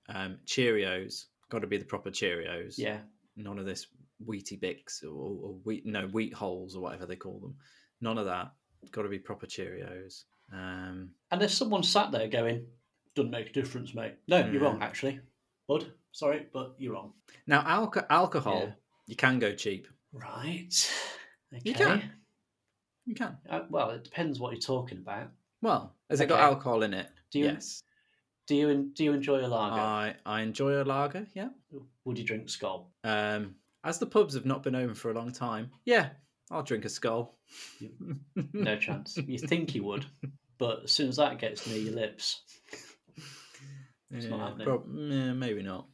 Um, 0.10 0.38
Cheerios 0.46 1.26
got 1.50 1.60
to 1.60 1.68
be 1.68 1.78
the 1.78 1.86
proper 1.86 2.10
Cheerios. 2.12 2.76
Yeah, 2.78 3.00
None 3.36 3.60
of 3.60 3.66
this 3.66 3.88
Wheaty 4.26 4.60
Bix 4.60 5.04
or, 5.04 5.08
or 5.10 5.54
wheat 5.64 5.86
no 5.86 6.08
wheat 6.08 6.34
holes 6.34 6.76
or 6.76 6.82
whatever 6.82 7.06
they 7.06 7.16
call 7.16 7.40
them. 7.40 7.56
None 8.02 8.18
of 8.18 8.26
that. 8.26 8.52
Got 8.92 9.04
to 9.04 9.10
be 9.10 9.20
proper 9.20 9.46
Cheerios. 9.48 10.24
Um, 10.54 11.10
and 11.32 11.42
if 11.42 11.52
someone 11.52 11.84
sat 11.84 12.12
there 12.12 12.28
going, 12.28 12.66
"Doesn't 13.16 13.32
make 13.32 13.50
a 13.50 13.54
difference, 13.54 13.94
mate." 13.96 14.16
No, 14.28 14.46
you're 14.46 14.62
wrong, 14.62 14.82
actually, 14.82 15.20
bud. 15.68 15.92
Sorry, 16.12 16.46
but 16.54 16.76
you're 16.78 16.94
wrong. 16.94 17.14
now 17.48 17.62
alco- 17.64 18.06
alcohol, 18.10 18.62
Yeah. 18.68 18.74
you 19.08 19.16
can 19.16 19.40
go 19.40 19.54
cheap. 19.54 19.88
Right. 20.14 20.74
Okay. 21.54 21.62
You 21.70 21.74
can. 21.74 22.12
You 23.06 23.16
can. 23.16 23.38
Uh, 23.50 23.62
well, 23.70 23.90
it 23.92 24.04
depends 24.04 24.40
what 24.40 24.52
you're 24.54 24.62
talking 24.62 24.98
about. 25.00 25.30
Well, 25.62 25.96
has 26.10 26.22
it 26.22 26.28
got 26.30 26.40
alcohol 26.40 26.84
in 26.84 26.94
it? 26.94 27.08
Do 27.32 27.40
you- 27.40 27.46
yes. 27.46 27.82
Do 28.48 28.56
you 28.56 28.92
do 28.94 29.04
you 29.04 29.14
enjoy 29.14 29.40
a 29.44 29.48
lager? 29.48 29.82
I 29.82 30.16
I 30.26 30.42
enjoy 30.42 30.82
a 30.82 30.86
lager. 30.86 31.26
Yeah. 31.34 31.50
Would 32.06 32.20
you 32.20 32.24
drink 32.24 32.48
Skol? 32.48 32.86
Um, 33.04 33.56
as 33.86 34.00
the 34.00 34.06
pubs 34.06 34.34
have 34.34 34.46
not 34.46 34.64
been 34.64 34.76
open 34.76 34.96
for 34.96 35.12
a 35.12 35.14
long 35.14 35.32
time, 35.32 35.72
yeah, 35.86 36.10
I'll 36.52 36.64
drink 36.64 36.84
a 36.86 36.90
Skol. 36.90 37.30
No 38.54 38.76
chance. 38.78 39.18
You 39.18 39.38
think 39.38 39.74
you 39.76 39.84
would, 39.86 40.06
but 40.58 40.84
as 40.86 40.92
soon 40.92 41.08
as 41.10 41.16
that 41.18 41.40
gets 41.40 41.66
near 41.68 41.78
your 41.78 41.94
lips, 41.94 42.42
It's 44.12 44.26
not 44.28 44.40
happening. 44.40 44.66
prob- 44.68 44.88
yeah, 44.96 45.34
maybe 45.34 45.62
not. 45.64 45.88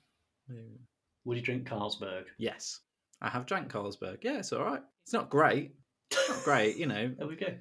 Maybe. 0.48 0.80
would 1.26 1.38
you 1.38 1.44
drink 1.44 1.68
Carlsberg? 1.68 2.26
Yes, 2.38 2.80
I 3.22 3.30
have 3.30 3.46
drank 3.46 3.72
Carlsberg. 3.72 4.18
Yeah, 4.24 4.40
it's 4.40 4.52
all 4.54 4.64
right. 4.64 4.82
It's 5.04 5.14
not 5.14 5.30
great. 5.30 5.72
It's 6.12 6.30
not 6.30 6.44
great, 6.44 6.78
you 6.78 6.88
know. 6.88 7.14
There 7.18 7.28
we 7.28 7.36
go. 7.36 7.54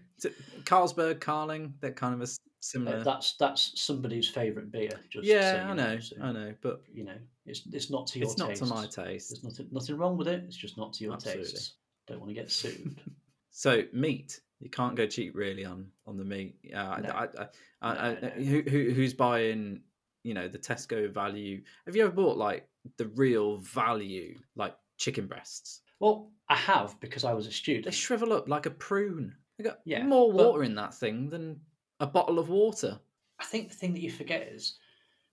Carlsberg, 0.65 1.21
Carling, 1.21 1.75
they're 1.81 1.93
kind 1.93 2.15
of 2.15 2.21
a 2.21 2.25
s- 2.25 2.39
Uh, 2.43 2.51
similar. 2.61 3.05
that's 3.05 3.37
that's 3.39 3.81
somebody's 3.81 4.29
favourite 4.29 4.71
beer. 4.73 4.91
Just 5.09 5.25
yeah, 5.27 5.53
so 5.53 5.71
I 5.71 5.75
know, 5.75 5.99
so, 6.01 6.17
I 6.21 6.33
know, 6.33 6.55
but 6.61 6.83
You 6.93 7.05
know, 7.05 7.19
it's 7.51 7.63
it's 7.73 7.91
not 7.91 8.07
to 8.09 8.19
your 8.19 8.29
it's 8.31 8.39
not 8.39 8.49
taste. 8.49 8.63
to 8.63 8.69
my 8.69 8.87
taste. 8.87 9.31
There's 9.31 9.45
nothing 9.45 9.69
nothing 9.73 9.97
wrong 9.99 10.17
with 10.17 10.29
it. 10.29 10.43
It's 10.47 10.57
just 10.57 10.77
not 10.79 10.93
to 10.95 11.05
your 11.05 11.15
Absolutely. 11.15 11.45
tastes. 11.45 11.75
Don't 12.07 12.19
want 12.21 12.31
to 12.31 12.35
get 12.35 12.51
sued. 12.51 12.97
So 13.53 13.83
meat, 13.93 14.41
you 14.61 14.71
can't 14.71 14.95
go 14.95 15.07
cheap 15.07 15.35
really 15.35 15.65
on 15.65 15.89
on 16.07 16.17
the 16.17 16.25
meat. 16.25 16.55
I- 16.75 17.01
No. 17.01 17.09
I, 17.11 17.29
I, 17.43 17.49
I, 17.83 18.13
No, 18.15 18.19
no. 18.23 18.29
Who, 18.29 18.63
who 18.63 18.91
who's 18.93 19.13
buying? 19.13 19.81
You 20.23 20.35
know 20.35 20.47
the 20.47 20.59
Tesco 20.59 21.11
value. 21.13 21.63
Have 21.87 21.97
you 21.97 22.03
ever 22.05 22.13
bought 22.13 22.37
like 22.37 22.69
the 22.97 23.07
real 23.09 23.57
value, 23.59 24.39
like 24.55 24.77
chicken 24.99 25.27
breasts? 25.27 25.81
well, 25.99 26.31
I 26.49 26.55
have 26.57 26.99
because 27.01 27.25
I 27.25 27.33
was 27.33 27.47
a 27.49 27.53
student. 27.53 27.87
They 27.87 27.91
shrivel 27.91 28.33
up 28.33 28.49
like 28.49 28.67
a 28.67 28.71
prune. 28.71 29.35
They 29.59 29.65
got 29.65 29.81
Yeah, 29.85 30.05
more 30.05 30.31
water 30.31 30.63
in 30.63 30.77
that 30.77 30.95
thing 30.95 31.29
than 31.29 31.61
a 31.99 32.07
bottle 32.07 32.39
of 32.39 32.49
water. 32.49 33.01
I 33.41 33.45
think 33.45 33.69
the 33.69 33.75
thing 33.75 33.95
that 33.95 34.01
you 34.01 34.11
forget 34.13 34.43
is 34.43 34.79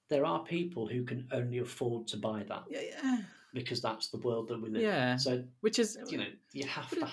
there 0.09 0.25
are 0.25 0.43
people 0.43 0.87
who 0.87 1.03
can 1.03 1.27
only 1.31 1.59
afford 1.59 2.07
to 2.07 2.17
buy 2.17 2.43
that 2.47 2.63
Yeah, 2.69 2.81
yeah, 2.81 3.17
because 3.53 3.81
that's 3.81 4.07
the 4.09 4.17
world 4.17 4.47
that 4.49 4.61
we 4.61 4.69
live 4.69 4.81
Yeah. 4.81 5.13
in. 5.13 5.19
So 5.19 5.43
which 5.61 5.79
is 5.79 5.97
you 6.09 6.17
know 6.17 6.27
you 6.53 6.65
have 6.67 6.89
to 6.91 7.01
it- 7.01 7.09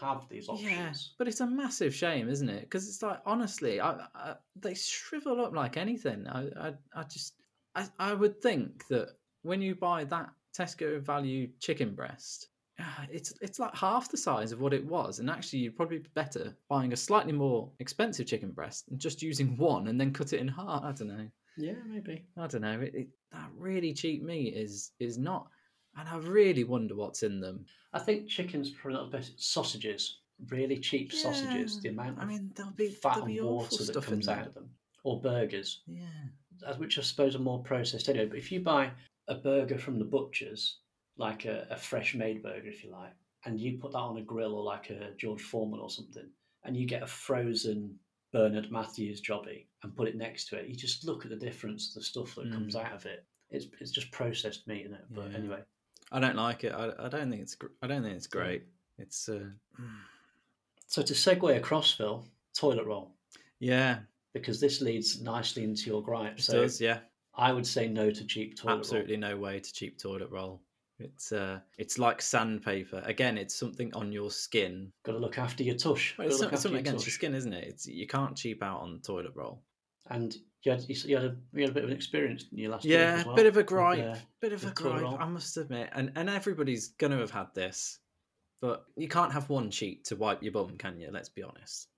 have 0.00 0.28
these 0.28 0.48
options. 0.48 0.70
Yeah, 0.70 0.92
but 1.18 1.26
it's 1.28 1.40
a 1.40 1.46
massive 1.46 1.94
shame, 1.94 2.28
isn't 2.28 2.48
it? 2.48 2.60
Because 2.60 2.86
it's 2.88 3.02
like 3.02 3.20
honestly, 3.26 3.80
I, 3.80 4.06
I, 4.14 4.34
they 4.56 4.74
shrivel 4.74 5.40
up 5.44 5.52
like 5.54 5.76
anything. 5.76 6.26
I, 6.28 6.42
I, 6.68 6.72
I 6.94 7.02
just, 7.04 7.34
I, 7.74 7.86
I 7.98 8.14
would 8.14 8.40
think 8.40 8.86
that 8.88 9.16
when 9.42 9.60
you 9.62 9.74
buy 9.74 10.04
that 10.04 10.30
Tesco 10.56 11.00
value 11.00 11.48
chicken 11.58 11.94
breast, 11.94 12.48
ah, 12.78 13.06
it's 13.10 13.32
it's 13.40 13.58
like 13.58 13.74
half 13.74 14.10
the 14.10 14.16
size 14.16 14.52
of 14.52 14.60
what 14.60 14.72
it 14.74 14.84
was, 14.84 15.18
and 15.18 15.28
actually 15.30 15.60
you'd 15.60 15.76
probably 15.76 15.98
be 15.98 16.08
better 16.14 16.54
buying 16.68 16.92
a 16.92 16.96
slightly 16.96 17.32
more 17.32 17.70
expensive 17.80 18.26
chicken 18.26 18.50
breast 18.52 18.88
and 18.90 19.00
just 19.00 19.22
using 19.22 19.56
one 19.56 19.88
and 19.88 19.98
then 20.00 20.12
cut 20.12 20.32
it 20.32 20.40
in 20.40 20.48
half. 20.48 20.84
I 20.84 20.92
don't 20.92 21.08
know. 21.08 21.28
Yeah, 21.58 21.74
maybe. 21.86 22.24
I 22.36 22.46
don't 22.46 22.62
know. 22.62 22.80
It, 22.80 22.94
it, 22.94 23.08
that 23.32 23.50
really 23.56 23.92
cheap 23.92 24.22
meat 24.22 24.54
is 24.54 24.92
is 25.00 25.18
not, 25.18 25.48
and 25.96 26.08
I 26.08 26.16
really 26.18 26.64
wonder 26.64 26.94
what's 26.94 27.22
in 27.22 27.40
them. 27.40 27.64
I 27.92 27.98
think 27.98 28.28
chicken's 28.28 28.70
probably 28.70 28.98
not 29.00 29.10
the 29.10 29.18
best. 29.18 29.42
Sausages, 29.42 30.20
really 30.48 30.78
cheap 30.78 31.12
sausages. 31.12 31.80
The 31.80 31.88
amount 31.90 32.18
of 32.18 32.22
I 32.22 32.24
mean, 32.26 32.50
there'll 32.54 32.72
be 32.72 32.90
fat 32.90 33.14
there'll 33.16 33.28
and 33.28 33.40
awful 33.40 33.56
water 33.56 33.76
that 33.76 33.84
stuff 33.84 34.06
comes 34.06 34.28
out 34.28 34.46
of 34.46 34.54
them, 34.54 34.70
or 35.04 35.20
burgers, 35.20 35.82
Yeah. 35.86 36.04
as 36.66 36.78
which 36.78 36.98
I 36.98 37.02
suppose 37.02 37.34
are 37.34 37.40
more 37.40 37.62
processed 37.62 38.08
anyway. 38.08 38.26
But 38.26 38.38
if 38.38 38.52
you 38.52 38.60
buy 38.60 38.90
a 39.28 39.34
burger 39.34 39.78
from 39.78 39.98
the 39.98 40.04
butchers, 40.04 40.78
like 41.16 41.44
a, 41.44 41.66
a 41.70 41.76
fresh 41.76 42.14
made 42.14 42.42
burger, 42.42 42.68
if 42.68 42.84
you 42.84 42.90
like, 42.90 43.12
and 43.44 43.60
you 43.60 43.78
put 43.78 43.92
that 43.92 43.98
on 43.98 44.16
a 44.18 44.22
grill 44.22 44.54
or 44.54 44.62
like 44.62 44.90
a 44.90 45.10
George 45.16 45.42
Foreman 45.42 45.80
or 45.80 45.90
something, 45.90 46.28
and 46.64 46.76
you 46.76 46.86
get 46.86 47.02
a 47.02 47.06
frozen 47.06 47.98
Bernard 48.32 48.70
Matthews 48.70 49.20
jobby 49.22 49.66
and 49.82 49.96
put 49.96 50.08
it 50.08 50.16
next 50.16 50.48
to 50.48 50.56
it, 50.56 50.68
you 50.68 50.74
just 50.76 51.04
look 51.06 51.24
at 51.24 51.30
the 51.30 51.36
difference, 51.36 51.94
the 51.94 52.02
stuff 52.02 52.34
that 52.34 52.50
comes 52.52 52.74
Mm. 52.74 52.84
out 52.84 52.92
of 52.92 53.06
it. 53.06 53.24
It's 53.50 53.66
it's 53.80 53.90
just 53.90 54.10
processed 54.10 54.66
meat, 54.66 54.82
isn't 54.82 54.94
it? 54.94 55.04
But 55.10 55.30
Yeah. 55.30 55.36
anyway, 55.38 55.62
I 56.12 56.20
don't 56.20 56.36
like 56.36 56.64
it. 56.64 56.72
I, 56.72 56.92
I 56.98 57.08
don't 57.08 57.30
think 57.30 57.42
it's. 57.42 57.56
I 57.82 57.86
don't 57.86 58.02
think 58.02 58.16
it's 58.16 58.26
great. 58.26 58.64
It's. 58.98 59.28
Uh, 59.28 59.48
so 60.86 61.02
to 61.02 61.12
segue 61.14 61.56
across, 61.56 61.92
Phil, 61.92 62.26
toilet 62.54 62.86
roll. 62.86 63.14
yeah, 63.58 64.00
because 64.34 64.60
this 64.60 64.80
leads 64.80 65.20
nicely 65.22 65.64
into 65.64 65.86
your 65.86 66.02
gripe. 66.02 66.38
it 66.38 66.42
So 66.42 66.62
does. 66.62 66.80
Yeah, 66.80 67.00
I 67.34 67.52
would 67.52 67.66
say 67.66 67.88
no 67.88 68.10
to 68.10 68.24
cheap 68.26 68.56
toilet 68.56 68.78
absolutely 68.78 69.16
no 69.16 69.36
way 69.36 69.60
to 69.60 69.72
cheap 69.72 69.98
toilet 69.98 70.30
roll. 70.30 70.60
It's. 70.98 71.32
Uh, 71.32 71.60
it's 71.78 71.98
like 71.98 72.20
sandpaper. 72.22 73.02
Again, 73.04 73.38
it's 73.38 73.54
something 73.54 73.92
on 73.94 74.12
your 74.12 74.30
skin. 74.30 74.92
Got 75.04 75.12
to 75.12 75.18
look 75.18 75.38
after 75.38 75.62
your 75.62 75.76
tush. 75.76 76.16
Well, 76.18 76.26
it's, 76.28 76.38
some- 76.38 76.52
it's 76.52 76.62
something 76.62 76.84
your 76.84 76.88
against 76.90 77.06
your 77.06 77.12
skin, 77.12 77.34
isn't 77.34 77.52
it? 77.52 77.64
It's 77.68 77.86
you 77.86 78.06
can't 78.06 78.36
cheap 78.36 78.62
out 78.62 78.80
on 78.80 79.00
toilet 79.04 79.32
roll. 79.34 79.62
And 80.10 80.34
you 80.64 80.72
had 80.72 80.84
you, 80.88 81.16
had 81.16 81.24
a 81.26 81.36
you 81.52 81.60
had 81.62 81.70
a 81.70 81.74
bit 81.74 81.84
of 81.84 81.90
an 81.90 81.96
experience 81.96 82.46
in 82.50 82.58
your 82.58 82.70
last 82.72 82.84
Yeah, 82.84 83.16
as 83.20 83.26
well, 83.26 83.36
bit 83.36 83.46
of 83.46 83.56
a 83.56 83.60
with, 83.60 83.66
gripe. 83.66 84.04
uh, 84.04 84.18
Bit 84.40 84.52
of 84.52 84.64
a 84.64 84.70
gripe. 84.70 85.20
I 85.20 85.26
must 85.26 85.56
admit, 85.56 85.90
and 85.92 86.10
and 86.16 86.28
everybody's 86.30 86.88
going 86.98 87.12
to 87.12 87.18
have 87.18 87.30
had 87.30 87.48
this, 87.54 87.98
but 88.60 88.84
you 88.96 89.06
can't 89.06 89.32
have 89.32 89.48
one 89.50 89.70
sheet 89.70 90.04
to 90.06 90.16
wipe 90.16 90.42
your 90.42 90.52
bum, 90.52 90.76
can 90.78 90.98
you? 90.98 91.10
Let's 91.12 91.28
be 91.28 91.42
honest. 91.42 91.88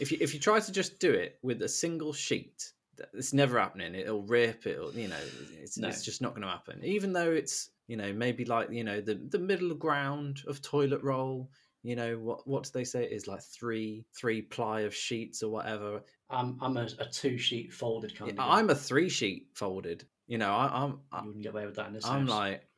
If 0.00 0.10
you 0.10 0.18
if 0.20 0.32
you 0.34 0.40
try 0.40 0.58
to 0.60 0.72
just 0.72 0.98
do 0.98 1.12
it 1.12 1.38
with 1.42 1.60
a 1.62 1.68
single 1.68 2.12
sheet, 2.14 2.72
it's 3.12 3.32
never 3.34 3.58
happening. 3.60 3.94
It'll 3.94 4.22
rip. 4.22 4.66
It'll 4.66 4.92
you 4.92 5.08
know, 5.08 5.16
it's 5.60 5.76
No. 5.78 5.88
it's 5.88 6.02
just 6.04 6.20
not 6.22 6.30
going 6.30 6.42
to 6.42 6.48
happen. 6.48 6.82
Even 6.82 7.12
though 7.12 7.30
it's 7.30 7.70
you 7.92 7.98
know 7.98 8.10
maybe 8.14 8.46
like 8.46 8.70
you 8.70 8.84
know 8.84 9.02
the 9.02 9.16
the 9.16 9.38
middle 9.38 9.74
ground 9.74 10.40
of 10.48 10.62
toilet 10.62 11.02
roll. 11.02 11.50
You 11.82 11.96
know 11.96 12.16
what? 12.16 12.46
What 12.48 12.64
do 12.64 12.70
they 12.72 12.84
say 12.84 13.04
it 13.04 13.12
is 13.12 13.26
like 13.26 13.42
three 13.42 14.06
three 14.16 14.40
ply 14.40 14.80
of 14.82 14.94
sheets 14.94 15.42
or 15.42 15.50
whatever? 15.50 16.00
I'm 16.30 16.56
I'm 16.62 16.76
a, 16.78 16.88
a 16.98 17.06
two 17.06 17.36
sheet 17.36 17.72
folded 17.74 18.16
kind 18.16 18.32
Yeah, 18.38 18.44
of. 18.44 18.50
I'm 18.50 18.70
a 18.70 18.74
three 18.74 19.10
sheet 19.10 19.48
folded. 19.54 20.06
You 20.26 20.38
know, 20.38 20.52
I, 20.54 20.84
I'm 20.84 21.00
I, 21.12 21.20
You 21.20 21.26
wouldn't 21.26 21.42
get 21.44 21.52
away 21.52 21.66
with 21.66 21.76
that 21.76 21.88
in 21.88 21.92
this 21.92 22.06
I'm 22.06 22.20
house. 22.20 22.30
like, 22.30 22.68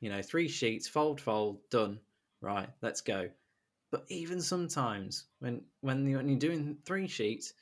you 0.00 0.08
know, 0.08 0.22
three 0.22 0.48
sheets, 0.48 0.88
fold, 0.88 1.20
fold, 1.20 1.58
done. 1.70 2.00
Right, 2.40 2.70
let's 2.80 3.02
go. 3.02 3.28
But 3.90 4.06
even 4.08 4.40
sometimes 4.40 5.26
when 5.40 5.66
when 5.82 6.06
you 6.06 6.16
when 6.16 6.28
you're 6.28 6.38
doing 6.38 6.78
three 6.86 7.08
sheets, 7.08 7.52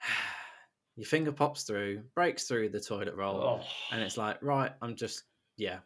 your 0.96 1.06
finger 1.06 1.32
pops 1.32 1.62
through, 1.64 2.02
breaks 2.14 2.46
through 2.48 2.68
the 2.70 2.80
toilet 2.80 3.14
roll, 3.14 3.40
oh, 3.42 3.60
and 3.92 4.02
it's 4.02 4.16
like, 4.18 4.42
right, 4.42 4.72
I'm 4.82 4.96
just 4.96 5.24
yeah, 5.56 5.78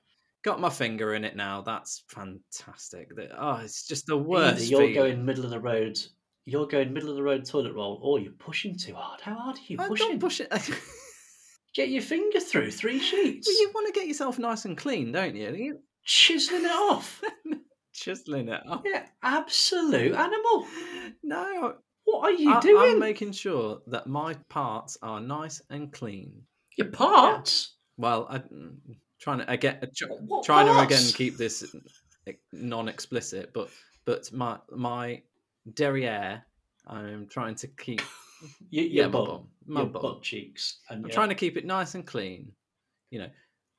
got 0.45 0.61
my 0.61 0.71
finger 0.71 1.15
in 1.15 1.25
it 1.25 1.35
now. 1.37 1.63
That's 1.63 2.05
fantastic. 2.09 3.15
That- 3.17 3.31
Oh, 3.39 3.57
it's 3.65 3.87
just 3.87 4.07
the 4.07 4.15
either 4.17 4.23
worst. 4.29 4.71
you're 4.71 4.81
feeling. 4.81 4.95
going 4.95 5.25
middle 5.25 5.45
of 5.45 5.51
the 5.51 5.61
road. 5.61 5.99
You're 6.47 6.67
going 6.67 6.93
middle 6.93 7.09
of 7.11 7.17
the 7.17 7.23
road 7.23 7.45
toilet 7.47 7.73
roll, 7.75 7.99
or 8.03 8.19
you're 8.21 8.33
pushing 8.33 8.77
too 8.77 8.95
hard. 8.95 9.21
How 9.23 9.35
hard 9.35 9.57
are 9.57 9.61
you 9.67 9.79
I 9.81 9.89
pushing? 9.89 10.09
don't 10.09 10.21
push 10.21 10.41
it. 10.41 10.53
Get 11.75 11.89
your 11.89 12.03
finger 12.03 12.39
through 12.39 12.71
three 12.71 13.01
sheets. 13.01 13.49
you 13.49 13.71
want 13.75 13.93
to 13.93 13.99
get 13.99 14.07
yourself 14.07 14.39
nice 14.39 14.65
and 14.65 14.77
clean, 14.79 15.11
don't 15.11 15.35
you? 15.35 15.53
you 15.57 15.79
chiseling 16.05 16.65
it 16.65 16.71
off. 16.71 17.21
chiseling 17.93 18.49
it 18.49 18.61
off. 18.69 18.83
yeah, 18.85 19.07
absolute 19.25 20.15
animal. 20.15 20.67
No, 21.25 21.75
What 22.05 22.21
are 22.23 22.31
you 22.31 22.53
I, 22.55 22.61
doing? 22.61 22.93
I'm 22.93 22.99
making 23.01 23.33
sure 23.33 23.81
that 23.89 24.07
my 24.07 24.35
parts 24.49 24.99
are 25.03 25.19
nice 25.21 25.63
and 25.69 25.93
clean. 25.93 26.43
Your 26.77 26.89
parts. 26.93 27.75
Well, 27.97 28.27
I, 28.31 28.39
mm, 28.39 28.77
trying 29.25 29.39
to 29.39 29.51
again, 29.51 29.79
tr- 29.97 30.07
What 30.27 30.45
trying 30.45 30.67
to 30.67 30.79
again 30.81 31.03
keep 31.15 31.37
this 31.39 31.75
eh, 32.27 32.33
non-explicit, 32.53 33.53
but 33.55 33.69
but 34.05 34.31
my 34.33 34.59
my 34.71 35.23
derriere, 35.73 36.43
I'm 36.87 37.27
trying 37.29 37.55
to 37.57 37.67
keep. 37.69 38.03
Your, 38.71 38.85
Yeah, 38.85 38.91
your 38.93 39.05
my 39.07 39.13
butt, 39.13 39.27
bum, 39.29 39.49
my 39.67 39.81
your 39.81 39.89
bum. 39.91 40.03
butt 40.03 40.23
cheeks, 40.23 40.81
and 40.91 40.99
I'm 40.99 41.07
your- 41.09 41.15
trying 41.15 41.31
to 41.31 41.35
keep 41.35 41.57
it 41.57 41.65
nice 41.65 41.95
and 41.95 42.07
clean. 42.07 42.53
You 43.11 43.21
know, 43.21 43.31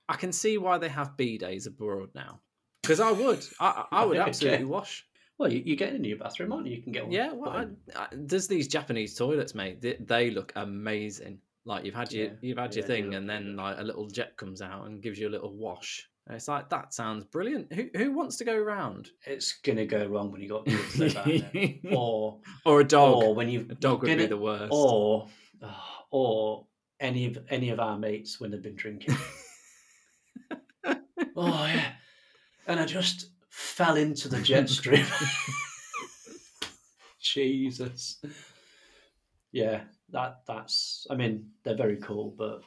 I 0.10 0.16
can 0.16 0.32
see 0.32 0.58
why 0.58 0.78
they 0.80 0.90
have 0.90 1.16
bidets 1.18 1.68
abroad 1.68 2.10
now. 2.16 2.40
Because 2.82 3.00
I 3.00 3.12
would, 3.12 3.46
I, 3.60 3.86
I 3.92 4.06
would 4.08 4.18
Okay. 4.18 4.30
absolutely 4.30 4.66
wash. 4.66 5.06
Well, 5.38 5.52
you, 5.52 5.62
you 5.66 5.76
get 5.76 5.94
in 5.94 6.04
your 6.04 6.18
bathroom, 6.18 6.54
aren't 6.54 6.66
you? 6.68 6.78
You 6.78 6.82
can 6.82 6.92
get 6.94 7.04
one. 7.04 7.12
Yeah, 7.12 7.32
well, 7.34 7.50
I. 7.52 7.66
I, 7.96 8.08
there's 8.14 8.48
these 8.48 8.68
Japanese 8.68 9.14
toilets, 9.16 9.54
mate. 9.54 9.82
They, 9.82 9.98
they 10.00 10.32
look 10.32 10.54
amazing. 10.56 11.40
Like 11.66 11.84
you've 11.84 11.96
had 11.96 12.12
your 12.12 12.28
Yeah, 12.28 12.34
you've 12.42 12.58
had 12.58 12.76
your 12.76 12.84
yeah, 12.84 12.88
they 12.88 13.02
thing, 13.02 13.16
and 13.16 13.30
then 13.30 13.56
like 13.56 13.78
a 13.80 13.84
little 13.84 14.08
jet 14.08 14.38
comes 14.38 14.62
out 14.62 14.86
and 14.86 15.02
gives 15.02 15.18
you 15.18 15.28
a 15.28 15.32
little 15.32 15.54
wash. 15.54 16.08
And 16.28 16.36
it's 16.36 16.48
like 16.48 16.70
that 16.70 16.94
sounds 16.94 17.24
brilliant. 17.26 17.74
Who 17.74 17.90
who 17.96 18.12
wants 18.12 18.38
to 18.38 18.46
go 18.46 18.56
around? 18.56 19.10
it's 19.26 19.54
gonna 19.64 19.86
go 19.86 20.06
wrong 20.06 20.32
when 20.32 20.42
you 20.42 20.50
got 20.50 20.66
kids 20.66 21.00
like 21.00 21.14
that, 21.14 21.28
isn't 21.28 21.56
it? 21.56 21.80
or 21.96 22.40
or 22.66 22.82
a 22.82 22.84
dog. 22.84 23.24
or 23.24 23.36
when 23.36 23.50
you've 23.50 23.70
a 23.70 23.76
dog 23.76 24.02
would 24.02 24.10
you're 24.10 24.18
be 24.18 24.26
the 24.28 24.38
worst. 24.38 24.72
or 24.72 25.28
oh, 25.62 26.06
or 26.12 26.68
any 27.00 27.26
of 27.26 27.38
any 27.50 27.70
of 27.70 27.80
our 27.80 27.98
mates 27.98 28.40
when 28.40 28.52
they've 28.52 28.62
been 28.62 28.76
drinking. 28.76 29.16
oh 31.36 31.66
yeah, 31.66 31.94
and 32.68 32.80
I 32.80 32.86
just 32.86 33.30
fell 33.50 33.96
into 33.96 34.28
the 34.28 34.42
jet 34.42 34.70
stream. 34.70 35.06
Jesus. 37.20 38.22
Yeah, 39.56 39.82
that 40.10 40.42
that's. 40.46 41.08
I 41.10 41.16
mean, 41.16 41.50
they're 41.64 41.78
very 41.78 41.98
cool, 41.98 42.36
but 42.38 42.62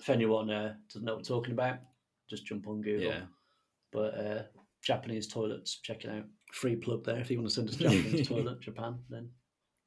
if 0.00 0.08
anyone 0.08 0.50
uh, 0.50 0.74
doesn't 0.88 1.04
know 1.04 1.12
what 1.12 1.18
we're 1.18 1.36
talking 1.36 1.52
about, 1.52 1.78
just 2.28 2.46
jump 2.46 2.66
on 2.66 2.80
Google. 2.80 3.12
yeah. 3.12 3.20
But 3.92 4.18
uh, 4.18 4.42
Japanese 4.82 5.28
toilets, 5.28 5.76
check 5.82 6.04
it 6.04 6.10
out. 6.10 6.24
Free 6.52 6.74
plug 6.74 7.04
there. 7.04 7.18
If 7.18 7.30
you 7.30 7.36
want 7.38 7.48
to 7.50 7.54
send 7.54 7.68
us 7.68 7.76
Japanese 7.76 8.26
toilet, 8.28 8.60
Japan, 8.60 8.98
then 9.10 9.28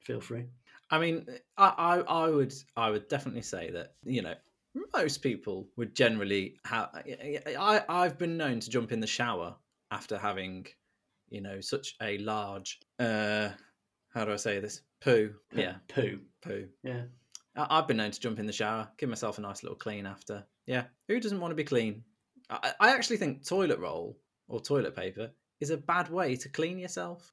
feel 0.04 0.22
free. 0.22 0.46
I 0.92 1.00
mean, 1.00 1.26
I, 1.58 1.74
I 1.78 2.26
I 2.26 2.30
would 2.30 2.54
I 2.76 2.92
would 2.92 3.08
definitely 3.08 3.42
say 3.42 3.72
that 3.72 3.96
you 4.04 4.22
know 4.22 4.36
most 4.96 5.24
people 5.24 5.68
would 5.78 5.96
generally 5.96 6.58
have. 6.66 6.90
I 6.94 7.84
I've 7.90 8.20
been 8.20 8.38
known 8.38 8.60
to 8.60 8.70
jump 8.70 8.92
in 8.92 9.00
the 9.00 9.08
shower 9.08 9.56
after 9.90 10.18
having, 10.18 10.68
you 11.30 11.42
know, 11.42 11.60
such 11.60 11.96
a 12.04 12.20
large. 12.20 12.80
uh 13.00 13.50
How 14.14 14.26
do 14.26 14.32
I 14.32 14.38
say 14.38 14.60
this? 14.60 14.82
Poo. 15.02 15.34
Yeah, 15.54 15.76
Poo. 15.88 16.20
poo. 16.42 16.68
Yeah. 16.84 17.04
I, 17.56 17.68
I've 17.70 17.88
been 17.88 17.98
known 17.98 18.12
to 18.12 18.20
jump 18.20 18.40
in 18.40 18.46
the 18.46 18.54
shower, 18.54 18.88
give 18.98 19.10
myself 19.10 19.38
a 19.38 19.42
nice 19.42 19.64
little 19.64 19.78
clean 19.78 20.06
after. 20.06 20.46
Yeah, 20.66 20.84
who 21.08 21.20
doesn't 21.20 21.40
want 21.40 21.52
to 21.52 21.56
be 21.56 21.64
clean? 21.64 22.04
I, 22.50 22.74
I 22.80 22.90
actually 22.94 23.18
think 23.18 23.46
toilet 23.46 23.80
roll 23.80 24.18
or 24.48 24.60
toilet 24.62 24.96
paper 24.96 25.32
is 25.60 25.70
a 25.70 25.78
bad 25.78 26.10
way 26.10 26.36
to 26.38 26.50
clean 26.50 26.78
yourself. 26.80 27.32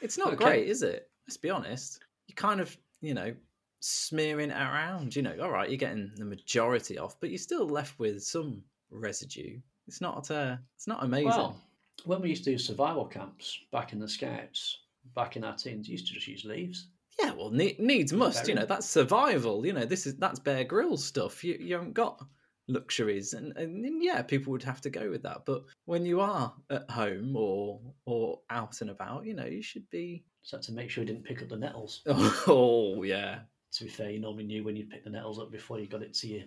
It's 0.00 0.18
not 0.18 0.28
Okay. 0.34 0.44
great, 0.44 0.68
is 0.68 0.82
it? 0.82 1.08
Let's 1.26 1.36
be 1.36 1.50
honest. 1.50 2.00
You 2.26 2.34
kind 2.34 2.60
of, 2.60 2.76
you 3.00 3.14
know, 3.14 3.34
smearing 3.80 4.50
it 4.50 4.54
around. 4.56 5.14
You 5.16 5.22
know, 5.22 5.36
all 5.42 5.50
right, 5.50 5.68
you're 5.68 5.78
getting 5.78 6.10
the 6.16 6.24
majority 6.24 6.98
off, 6.98 7.18
but 7.20 7.30
you're 7.30 7.38
still 7.38 7.66
left 7.66 7.98
with 7.98 8.22
some 8.22 8.62
residue. 8.90 9.58
It's 9.86 10.00
not. 10.00 10.30
Uh, 10.30 10.56
it's 10.76 10.86
not 10.86 11.02
amazing. 11.02 11.28
Well, 11.28 11.60
when 12.04 12.20
we 12.20 12.28
used 12.30 12.44
to 12.44 12.50
do 12.52 12.58
survival 12.58 13.06
camps 13.06 13.58
back 13.72 13.92
in 13.92 13.98
the 13.98 14.08
scouts, 14.08 14.78
back 15.14 15.36
in 15.36 15.44
our 15.44 15.56
teens, 15.56 15.88
used 15.88 16.06
to 16.08 16.14
just 16.14 16.26
use 16.26 16.44
leaves. 16.44 16.88
Yeah, 17.18 17.32
well, 17.32 17.50
ne- 17.50 17.76
needs 17.78 18.12
must. 18.12 18.46
You 18.46 18.54
know, 18.54 18.66
that's 18.66 18.88
survival. 18.88 19.66
You 19.66 19.72
know, 19.72 19.84
this 19.84 20.06
is 20.06 20.16
that's 20.16 20.38
Bear 20.38 20.64
Grylls 20.64 21.04
stuff. 21.04 21.42
You 21.42 21.56
you 21.60 21.74
haven't 21.74 21.94
got 21.94 22.24
luxuries, 22.68 23.32
and, 23.32 23.56
and 23.56 23.84
and 23.84 24.02
yeah, 24.02 24.22
people 24.22 24.52
would 24.52 24.62
have 24.62 24.80
to 24.82 24.90
go 24.90 25.10
with 25.10 25.22
that. 25.24 25.44
But 25.44 25.64
when 25.86 26.06
you 26.06 26.20
are 26.20 26.54
at 26.70 26.88
home 26.90 27.34
or 27.34 27.80
or 28.04 28.40
out 28.50 28.80
and 28.80 28.90
about, 28.90 29.24
you 29.26 29.34
know, 29.34 29.46
you 29.46 29.62
should 29.62 29.88
be. 29.90 30.24
So 30.42 30.58
to 30.58 30.72
make 30.72 30.90
sure 30.90 31.02
you 31.02 31.08
didn't 31.08 31.24
pick 31.24 31.42
up 31.42 31.48
the 31.48 31.56
nettles. 31.56 32.02
Oh 32.46 33.02
yeah, 33.02 33.40
To 33.72 33.84
be 33.84 33.90
fair, 33.90 34.10
you 34.10 34.20
normally 34.20 34.44
knew 34.44 34.64
when 34.64 34.76
you 34.76 34.86
picked 34.86 35.04
the 35.04 35.10
nettles 35.10 35.38
up 35.38 35.50
before 35.50 35.80
you 35.80 35.86
got 35.86 36.02
it 36.02 36.14
to 36.14 36.28
your 36.28 36.44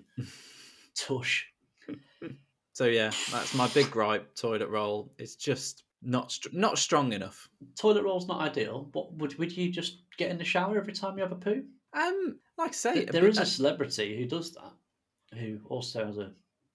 tush. 0.96 1.46
so 2.74 2.86
yeah, 2.86 3.12
that's 3.32 3.54
my 3.54 3.68
big 3.70 3.92
gripe. 3.92 4.34
Toilet 4.36 4.70
roll. 4.70 5.14
It's 5.18 5.36
just 5.36 5.84
not 6.02 6.32
str- 6.32 6.50
not 6.54 6.78
strong 6.78 7.14
enough. 7.14 7.50
Toilet 7.80 8.04
roll's 8.04 8.28
not 8.28 8.42
ideal, 8.42 8.90
but 8.94 9.14
would, 9.14 9.38
would 9.38 9.56
you 9.56 9.70
just 9.72 10.00
get 10.18 10.32
in 10.32 10.38
the 10.38 10.44
shower 10.44 10.78
every 10.78 10.94
time 10.94 11.18
you 11.18 11.24
have 11.24 11.32
a 11.32 11.36
poo? 11.36 11.64
Um, 11.94 12.40
like 12.58 12.70
I 12.70 12.74
say, 12.74 12.94
Th- 12.94 13.10
a 13.10 13.12
there 13.12 13.22
bit- 13.22 13.32
is 13.32 13.38
a 13.40 13.46
celebrity 13.46 14.18
who 14.18 14.26
does 14.26 14.54
that, 14.54 15.38
who 15.40 15.60
also 15.70 16.06
has 16.06 16.18
a, 16.18 16.32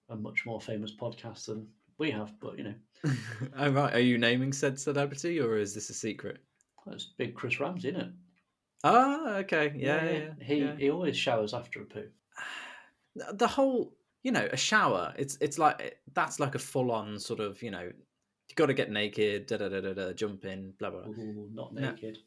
a 0.09 0.15
much 0.15 0.45
more 0.45 0.61
famous 0.61 0.93
podcast 0.95 1.45
than 1.45 1.67
we 1.97 2.11
have, 2.11 2.39
but 2.39 2.57
you 2.57 2.63
know, 2.63 2.75
oh 3.57 3.69
right, 3.71 3.93
are 3.95 3.99
you 3.99 4.17
naming 4.17 4.53
said 4.53 4.79
celebrity 4.79 5.39
or 5.39 5.57
is 5.57 5.73
this 5.73 5.89
a 5.89 5.93
secret? 5.93 6.37
that's 6.85 7.13
big 7.17 7.35
Chris 7.35 7.59
Ramsey, 7.59 7.89
isn't 7.89 8.01
it? 8.01 8.09
Ah, 8.83 9.35
okay, 9.37 9.73
yeah, 9.75 10.05
yeah. 10.05 10.11
yeah, 10.11 10.29
He 10.41 10.55
yeah. 10.61 10.75
he 10.77 10.89
always 10.89 11.17
showers 11.17 11.53
after 11.53 11.81
a 11.81 11.85
poo. 11.85 12.07
the 13.33 13.47
whole 13.47 13.93
you 14.23 14.31
know 14.31 14.47
a 14.51 14.57
shower 14.57 15.13
it's 15.17 15.37
it's 15.41 15.57
like 15.57 15.99
that's 16.13 16.39
like 16.39 16.55
a 16.55 16.59
full 16.59 16.91
on 16.91 17.17
sort 17.19 17.39
of 17.39 17.61
you 17.63 17.71
know 17.71 17.89
you 18.49 18.55
got 18.55 18.67
to 18.67 18.73
get 18.73 18.91
naked 18.91 19.45
da 19.47 19.57
da 19.57 19.69
da 19.69 19.81
da 19.81 19.93
da 19.93 20.13
jump 20.13 20.45
in 20.45 20.73
blah 20.79 20.89
blah 20.89 21.01
blah. 21.01 21.11
Ooh, 21.23 21.49
not 21.53 21.73
No. 21.73 21.81
naked. 21.91 22.17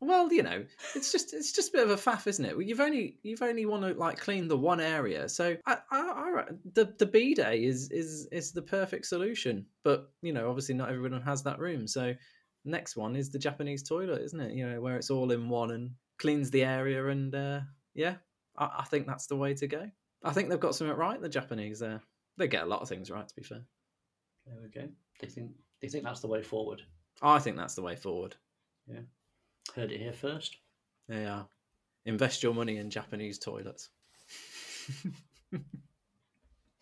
well 0.00 0.32
you 0.32 0.42
know 0.42 0.64
it's 0.96 1.12
just 1.12 1.32
it's 1.32 1.52
just 1.52 1.68
a 1.70 1.72
bit 1.78 1.84
of 1.84 1.90
a 1.90 1.96
faff 1.96 2.26
isn't 2.26 2.44
it? 2.44 2.56
You've 2.66 2.80
only 2.80 3.18
you've 3.22 3.42
only 3.42 3.66
want 3.66 3.82
to 3.84 3.94
like 3.94 4.18
clean 4.18 4.48
the 4.48 4.56
one 4.58 4.80
area. 4.80 5.28
So 5.28 5.56
I, 5.66 5.78
I, 5.90 5.98
I 5.98 6.44
the 6.74 6.92
the 6.98 7.06
bidet 7.06 7.54
is 7.60 7.90
is 7.90 8.26
is 8.32 8.52
the 8.52 8.62
perfect 8.62 9.06
solution. 9.06 9.66
But 9.84 10.10
you 10.22 10.32
know 10.32 10.48
obviously 10.48 10.74
not 10.74 10.90
everyone 10.90 11.22
has 11.22 11.42
that 11.44 11.58
room. 11.58 11.86
So 11.86 12.14
next 12.64 12.96
one 12.96 13.16
is 13.16 13.30
the 13.30 13.38
japanese 13.40 13.82
toilet 13.82 14.22
isn't 14.22 14.40
it? 14.40 14.52
You 14.52 14.68
know 14.68 14.80
where 14.80 14.96
it's 14.96 15.10
all 15.10 15.30
in 15.32 15.48
one 15.48 15.70
and 15.72 15.90
cleans 16.18 16.50
the 16.50 16.62
area 16.64 17.08
and 17.08 17.34
uh 17.34 17.60
yeah 17.94 18.14
I, 18.56 18.70
I 18.80 18.84
think 18.84 19.06
that's 19.06 19.26
the 19.26 19.36
way 19.36 19.54
to 19.54 19.66
go. 19.66 19.90
I 20.24 20.32
think 20.32 20.48
they've 20.48 20.60
got 20.60 20.74
something 20.76 20.96
right 20.96 21.20
the 21.20 21.28
japanese 21.28 21.80
there. 21.80 22.00
They 22.38 22.48
get 22.48 22.62
a 22.62 22.66
lot 22.66 22.80
of 22.82 22.88
things 22.88 23.10
right 23.10 23.26
to 23.28 23.34
be 23.36 23.42
fair 23.42 23.62
There 24.46 24.56
we 24.62 24.68
go. 24.68 24.86
Do 24.86 25.26
you 25.26 25.28
think 25.28 25.48
do 25.52 25.86
you 25.86 25.88
think 25.90 26.04
that's 26.04 26.20
the 26.20 26.28
way 26.28 26.42
forward? 26.42 26.82
i 27.20 27.38
think 27.38 27.56
that's 27.56 27.74
the 27.74 27.82
way 27.82 27.94
forward 27.94 28.34
Yeah. 28.88 29.00
Heard 29.76 29.92
it 29.92 30.00
here 30.00 30.12
first. 30.12 30.56
they 31.08 31.24
are 31.26 31.46
invest 32.04 32.42
your 32.42 32.54
money 32.54 32.78
in 32.78 32.90
japanese 32.90 33.38
toilets 33.38 33.90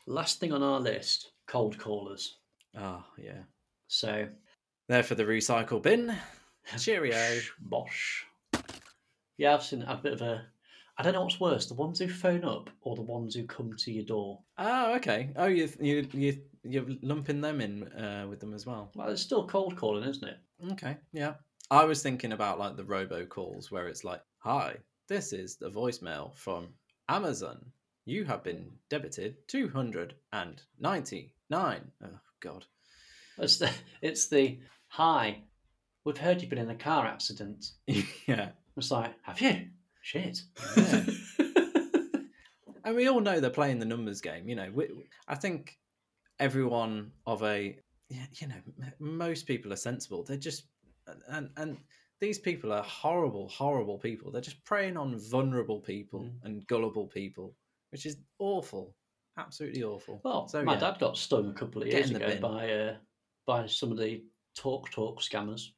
Last 0.06 0.40
thing 0.40 0.52
on 0.52 0.62
our 0.62 0.80
list, 0.80 1.32
cold 1.46 1.78
callers. 1.78 2.38
oh 2.78 3.04
yeah 3.18 3.42
So 3.88 4.28
there 4.88 5.02
for 5.02 5.14
the 5.14 5.24
recycle 5.24 5.82
bin 5.82 6.14
cheerio 6.78 7.40
Bosh. 7.60 8.24
Yeah, 9.36 9.54
I've 9.54 9.62
seen 9.62 9.82
a 9.82 9.96
bit 9.96 10.12
of 10.14 10.22
a. 10.22 10.44
I 11.00 11.02
don't 11.02 11.14
know 11.14 11.22
what's 11.22 11.40
worse, 11.40 11.64
the 11.64 11.72
ones 11.72 11.98
who 11.98 12.08
phone 12.08 12.44
up 12.44 12.68
or 12.82 12.94
the 12.94 13.00
ones 13.00 13.34
who 13.34 13.46
come 13.46 13.72
to 13.74 13.90
your 13.90 14.04
door. 14.04 14.40
Oh, 14.58 14.96
okay. 14.96 15.30
Oh, 15.34 15.46
you 15.46 15.70
you 15.80 16.06
you 16.12 16.42
you're 16.62 16.84
lumping 17.00 17.40
them 17.40 17.62
in 17.62 17.84
uh, 17.84 18.26
with 18.28 18.38
them 18.38 18.52
as 18.52 18.66
well. 18.66 18.90
Well, 18.94 19.08
it's 19.08 19.22
still 19.22 19.46
cold 19.46 19.76
calling, 19.76 20.06
isn't 20.06 20.28
it? 20.28 20.36
Okay, 20.72 20.98
yeah. 21.14 21.34
I 21.70 21.86
was 21.86 22.02
thinking 22.02 22.32
about 22.32 22.58
like 22.58 22.76
the 22.76 22.84
robo 22.84 23.24
calls 23.24 23.70
where 23.70 23.88
it's 23.88 24.04
like, 24.04 24.20
"Hi, 24.40 24.76
this 25.08 25.32
is 25.32 25.56
the 25.56 25.70
voicemail 25.70 26.36
from 26.36 26.68
Amazon. 27.08 27.64
You 28.04 28.24
have 28.24 28.44
been 28.44 28.70
debited 28.90 29.36
two 29.48 29.70
hundred 29.70 30.16
and 30.34 30.60
ninety 30.78 31.32
nine. 31.48 31.92
Oh 32.04 32.20
God. 32.40 32.66
It's 33.38 33.56
the, 33.56 33.70
it's 34.02 34.28
the 34.28 34.58
hi. 34.88 35.44
We've 36.04 36.18
heard 36.18 36.42
you've 36.42 36.50
been 36.50 36.58
in 36.58 36.68
a 36.68 36.74
car 36.74 37.06
accident. 37.06 37.70
yeah. 38.26 38.50
It's 38.76 38.90
like, 38.90 39.14
have 39.22 39.40
you? 39.40 39.68
Shit. 40.02 40.42
Yeah. 40.76 41.04
and 42.84 42.96
we 42.96 43.08
all 43.08 43.20
know 43.20 43.40
they're 43.40 43.50
playing 43.50 43.78
the 43.78 43.84
numbers 43.84 44.20
game. 44.20 44.48
You 44.48 44.56
know, 44.56 44.70
we, 44.72 44.88
I 45.28 45.34
think 45.34 45.78
everyone 46.38 47.12
of 47.26 47.42
a, 47.42 47.78
you 48.08 48.48
know, 48.48 48.54
most 48.98 49.46
people 49.46 49.72
are 49.72 49.76
sensible. 49.76 50.24
They're 50.24 50.36
just, 50.36 50.64
and 51.28 51.50
and 51.56 51.76
these 52.20 52.38
people 52.38 52.72
are 52.72 52.82
horrible, 52.82 53.48
horrible 53.48 53.98
people. 53.98 54.30
They're 54.30 54.40
just 54.40 54.62
preying 54.64 54.96
on 54.96 55.18
vulnerable 55.18 55.80
people 55.80 56.20
Mm. 56.20 56.32
and 56.44 56.66
gullible 56.66 57.06
people, 57.06 57.54
which 57.90 58.06
is 58.06 58.18
awful, 58.38 58.94
absolutely 59.38 59.82
awful. 59.82 60.20
well, 60.24 60.46
so 60.48 60.62
my 60.62 60.74
yeah. 60.74 60.80
dad 60.80 60.98
got 60.98 61.16
stung 61.16 61.50
a 61.50 61.54
couple 61.54 61.82
of 61.82 61.88
years 61.88 62.10
ago 62.10 62.26
bin. 62.26 62.40
by 62.40 62.70
uh, 62.72 62.96
by 63.46 63.66
some 63.66 63.90
of 63.90 63.98
the 63.98 64.22
TalkTalk 64.56 65.18
scammers. 65.18 65.70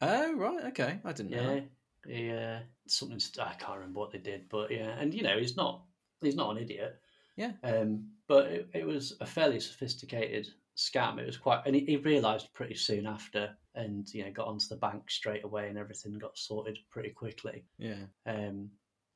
Oh 0.00 0.34
right, 0.36 0.64
okay, 0.66 1.00
I 1.04 1.12
didn't 1.12 1.30
know. 1.30 1.62
Yeah, 2.06 2.16
he, 2.16 2.30
uh, 2.30 2.58
something 2.90 3.20
I 3.40 3.54
can't 3.54 3.78
remember 3.78 4.00
what 4.00 4.10
they 4.10 4.18
did, 4.18 4.48
but 4.48 4.70
yeah, 4.70 4.96
and 4.98 5.12
you 5.14 5.22
know 5.22 5.38
he's 5.38 5.56
not 5.56 5.82
he's 6.20 6.36
not 6.36 6.56
an 6.56 6.62
idiot. 6.62 6.96
Yeah. 7.36 7.52
Um, 7.62 8.08
but 8.26 8.46
it, 8.46 8.68
it 8.74 8.86
was 8.86 9.16
a 9.20 9.26
fairly 9.26 9.60
sophisticated 9.60 10.48
scam. 10.76 11.18
It 11.18 11.26
was 11.26 11.36
quite, 11.36 11.62
and 11.66 11.74
he, 11.74 11.84
he 11.84 11.96
realised 11.96 12.52
pretty 12.52 12.74
soon 12.74 13.06
after, 13.06 13.56
and 13.74 14.08
you 14.12 14.24
know 14.24 14.32
got 14.32 14.48
onto 14.48 14.66
the 14.68 14.76
bank 14.76 15.10
straight 15.10 15.44
away, 15.44 15.68
and 15.68 15.78
everything 15.78 16.18
got 16.18 16.36
sorted 16.36 16.78
pretty 16.90 17.10
quickly. 17.10 17.64
Yeah. 17.78 18.04
Um, 18.26 18.70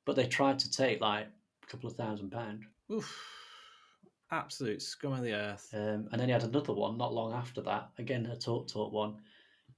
but 0.05 0.17
they 0.17 0.27
tried 0.27 0.59
to 0.61 0.71
take 0.71 1.01
like 1.01 1.27
a 1.63 1.67
couple 1.67 1.89
of 1.91 1.97
thousand 1.97 2.31
pound, 2.31 2.65
Oof. 2.93 3.19
Absolute 4.31 4.81
scum 4.81 5.13
of 5.13 5.23
the 5.23 5.35
earth. 5.35 5.69
um, 5.75 6.09
and 6.11 6.19
then 6.19 6.29
he 6.29 6.33
had 6.33 6.43
another 6.43 6.73
one 6.73 6.97
not 6.97 7.13
long 7.13 7.35
after 7.35 7.61
that. 7.63 7.91
Again, 7.99 8.27
a 8.27 8.37
TalkTalk 8.37 8.91
one. 8.91 9.17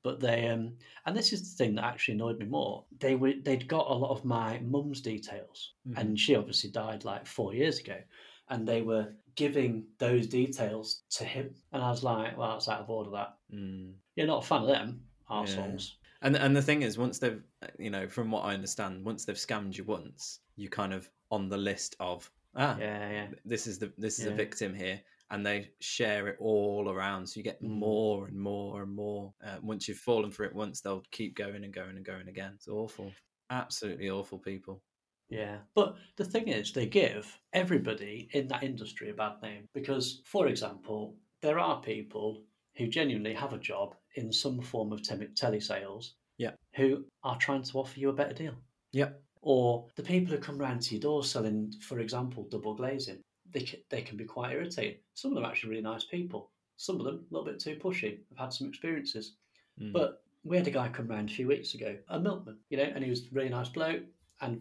But 0.04 0.20
they, 0.20 0.46
um, 0.48 0.78
and 1.06 1.16
this 1.16 1.32
is 1.32 1.50
the 1.50 1.64
thing 1.64 1.74
that 1.76 1.84
actually 1.84 2.14
annoyed 2.14 2.38
me 2.38 2.46
more. 2.46 2.86
They 2.92 3.16
were 3.16 3.34
they'd 3.42 3.66
got 3.68 3.90
a 3.90 3.94
lot 3.94 4.12
of 4.16 4.24
my 4.24 4.60
mum's 4.60 5.00
details, 5.00 5.74
Mhm. 5.86 5.96
and 5.98 6.20
she 6.20 6.36
obviously 6.36 6.70
died 6.70 7.04
like 7.04 7.26
four 7.26 7.54
years 7.54 7.80
ago, 7.80 8.02
and 8.48 8.68
they 8.68 8.82
were 8.82 9.16
giving 9.34 9.88
those 9.98 10.28
details 10.28 11.04
to 11.10 11.24
him, 11.24 11.56
and 11.72 11.82
I 11.82 11.90
was 11.90 12.04
like, 12.04 12.36
well, 12.38 12.52
that's 12.52 12.68
out 12.68 12.82
of 12.82 12.90
order. 12.90 13.10
That 13.10 13.38
Mm. 13.50 14.00
you're 14.16 14.26
not 14.28 14.44
a 14.44 14.46
fan 14.46 14.62
of 14.62 14.68
them 14.68 15.08
arseholes. 15.28 15.94
And 16.22 16.36
and 16.36 16.56
the 16.56 16.62
thing 16.62 16.82
is, 16.82 16.98
once 16.98 17.18
they've, 17.18 17.42
you 17.78 17.90
know, 17.90 18.08
from 18.08 18.30
what 18.30 18.44
I 18.44 18.54
understand, 18.54 19.04
once 19.04 19.24
they've 19.24 19.36
scammed 19.36 19.76
you 19.76 19.84
once, 19.84 20.40
you 20.56 20.68
kind 20.68 20.92
of 20.92 21.10
on 21.30 21.48
the 21.48 21.56
list 21.58 21.96
of 22.00 22.30
ah, 22.54 22.76
Yeah, 22.78 23.10
yeah, 23.10 23.30
this 23.44 23.66
is 23.66 23.78
the 23.78 23.92
this 23.98 24.18
is 24.18 24.26
a 24.26 24.30
Yeah. 24.30 24.36
victim 24.44 24.74
here, 24.74 25.02
and 25.30 25.44
they 25.44 25.70
share 25.80 26.28
it 26.28 26.37
all 26.40 26.88
around, 26.90 27.26
so 27.26 27.38
you 27.38 27.44
get 27.44 27.62
Mm. 27.62 27.68
more 27.70 28.26
and 28.28 28.38
more 28.38 28.82
and 28.82 28.92
more. 28.92 29.32
Uh, 29.42 29.58
once 29.62 29.88
you've 29.88 29.98
fallen 29.98 30.30
for 30.30 30.44
it 30.44 30.54
once, 30.54 30.80
they'll 30.80 31.02
keep 31.10 31.34
going 31.37 31.64
and 31.64 31.72
going 31.72 31.96
and 31.96 32.04
going 32.04 32.28
again. 32.28 32.52
It's 32.54 32.68
awful, 32.68 33.12
absolutely 33.50 34.10
awful 34.10 34.38
people. 34.38 34.82
yeah. 35.30 35.58
But 35.74 35.96
the 36.16 36.24
thing 36.24 36.48
is, 36.48 36.72
they 36.72 36.87
give 36.87 37.40
everybody 37.52 38.28
in 38.32 38.46
that 38.48 38.62
industry 38.62 39.10
a 39.10 39.14
bad 39.14 39.40
name 39.42 39.66
because, 39.74 40.20
for 40.26 40.46
example, 40.48 41.16
there 41.40 41.58
are 41.58 41.80
people 41.80 42.44
who 42.76 42.87
genuinely 42.88 43.32
have 43.34 43.52
a 43.52 43.58
job 43.58 43.94
in 44.16 44.30
some 44.32 44.60
form 44.60 44.92
of 44.92 45.02
tele- 45.02 45.28
telesales. 45.34 46.12
Yeah. 46.38 46.52
Who 46.76 47.06
are 47.22 47.38
trying 47.38 47.62
to 47.62 47.78
offer 47.78 47.98
you 47.98 48.10
a 48.10 48.12
better 48.12 48.34
deal. 48.34 48.54
Yep. 48.92 49.20
or 49.46 49.87
the 49.96 50.02
people 50.02 50.34
who 50.34 50.40
come 50.40 50.56
round 50.58 50.80
to 50.82 50.94
your 50.94 51.00
door 51.02 51.22
selling, 51.22 51.70
for 51.82 51.98
example, 52.00 52.46
double 52.50 52.74
glazing, 52.74 53.20
they 53.54 53.60
can, 53.60 53.80
they 53.88 54.02
can 54.02 54.16
be 54.18 54.24
quite 54.24 54.52
irritating. 54.52 54.98
Some 55.14 55.30
of 55.30 55.36
them 55.36 55.44
are 55.44 55.48
actually 55.48 55.70
really 55.70 55.82
nice 55.82 56.04
people. 56.04 56.50
Some 56.76 56.98
of 56.98 57.06
them 57.06 57.24
a 57.30 57.34
little 57.34 57.50
bit 57.50 57.60
too 57.60 57.76
pushy. 57.76 58.18
I've 58.32 58.38
had 58.38 58.52
some 58.52 58.68
experiences. 58.68 59.36
Mm. 59.80 59.92
But 59.92 60.22
we 60.44 60.56
had 60.56 60.66
a 60.66 60.72
guy 60.72 60.88
come 60.88 61.08
round 61.08 61.30
a 61.30 61.32
few 61.32 61.48
weeks 61.48 61.74
ago, 61.74 61.96
a 62.08 62.20
milkman, 62.20 62.58
you 62.68 62.76
know, 62.76 62.90
and 62.94 63.02
he 63.02 63.08
was 63.08 63.20
a 63.20 63.28
really 63.32 63.48
nice 63.48 63.68
bloke, 63.68 64.02
and 64.40 64.60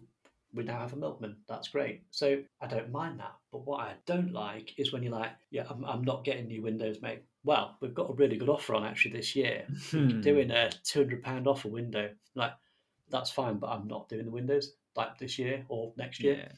we 0.54 0.64
now 0.64 0.80
have 0.80 0.94
a 0.94 0.98
milkman. 0.98 1.36
That's 1.50 1.68
great. 1.68 2.04
So 2.12 2.38
I 2.62 2.68
don't 2.68 2.92
mind 2.92 3.20
that. 3.20 3.34
But 3.52 3.66
what 3.66 3.82
I 3.82 3.94
don't 4.06 4.32
like 4.32 4.74
is 4.78 4.94
when 4.94 5.02
you're 5.02 5.12
like, 5.12 5.32
yeah, 5.50 5.66
I'm, 5.70 5.84
I'm 5.84 6.04
not 6.04 6.24
getting 6.24 6.48
new 6.48 6.62
windows, 6.62 7.02
mate. 7.02 7.24
Well, 7.44 7.76
we've 7.82 7.96
got 7.96 8.12
a 8.12 8.14
really 8.14 8.38
good 8.38 8.50
offer 8.50 8.76
on 8.76 8.86
actually 8.86 9.12
this 9.12 9.36
year. 9.36 9.66
Hmm. 9.90 10.22
Doing 10.22 10.52
a 10.52 10.70
£200 10.86 11.48
off 11.48 11.66
a 11.66 11.68
window. 11.68 12.12
Like, 12.36 12.54
that's 13.10 13.32
fine, 13.32 13.58
but 13.58 13.70
I'm 13.70 13.88
not 13.88 14.08
doing 14.08 14.26
the 14.26 14.32
windows 14.32 14.74
like 14.96 15.18
this 15.18 15.40
year 15.40 15.66
or 15.68 15.92
next 15.98 16.22
year. 16.22 16.36
yeah. 16.38 16.52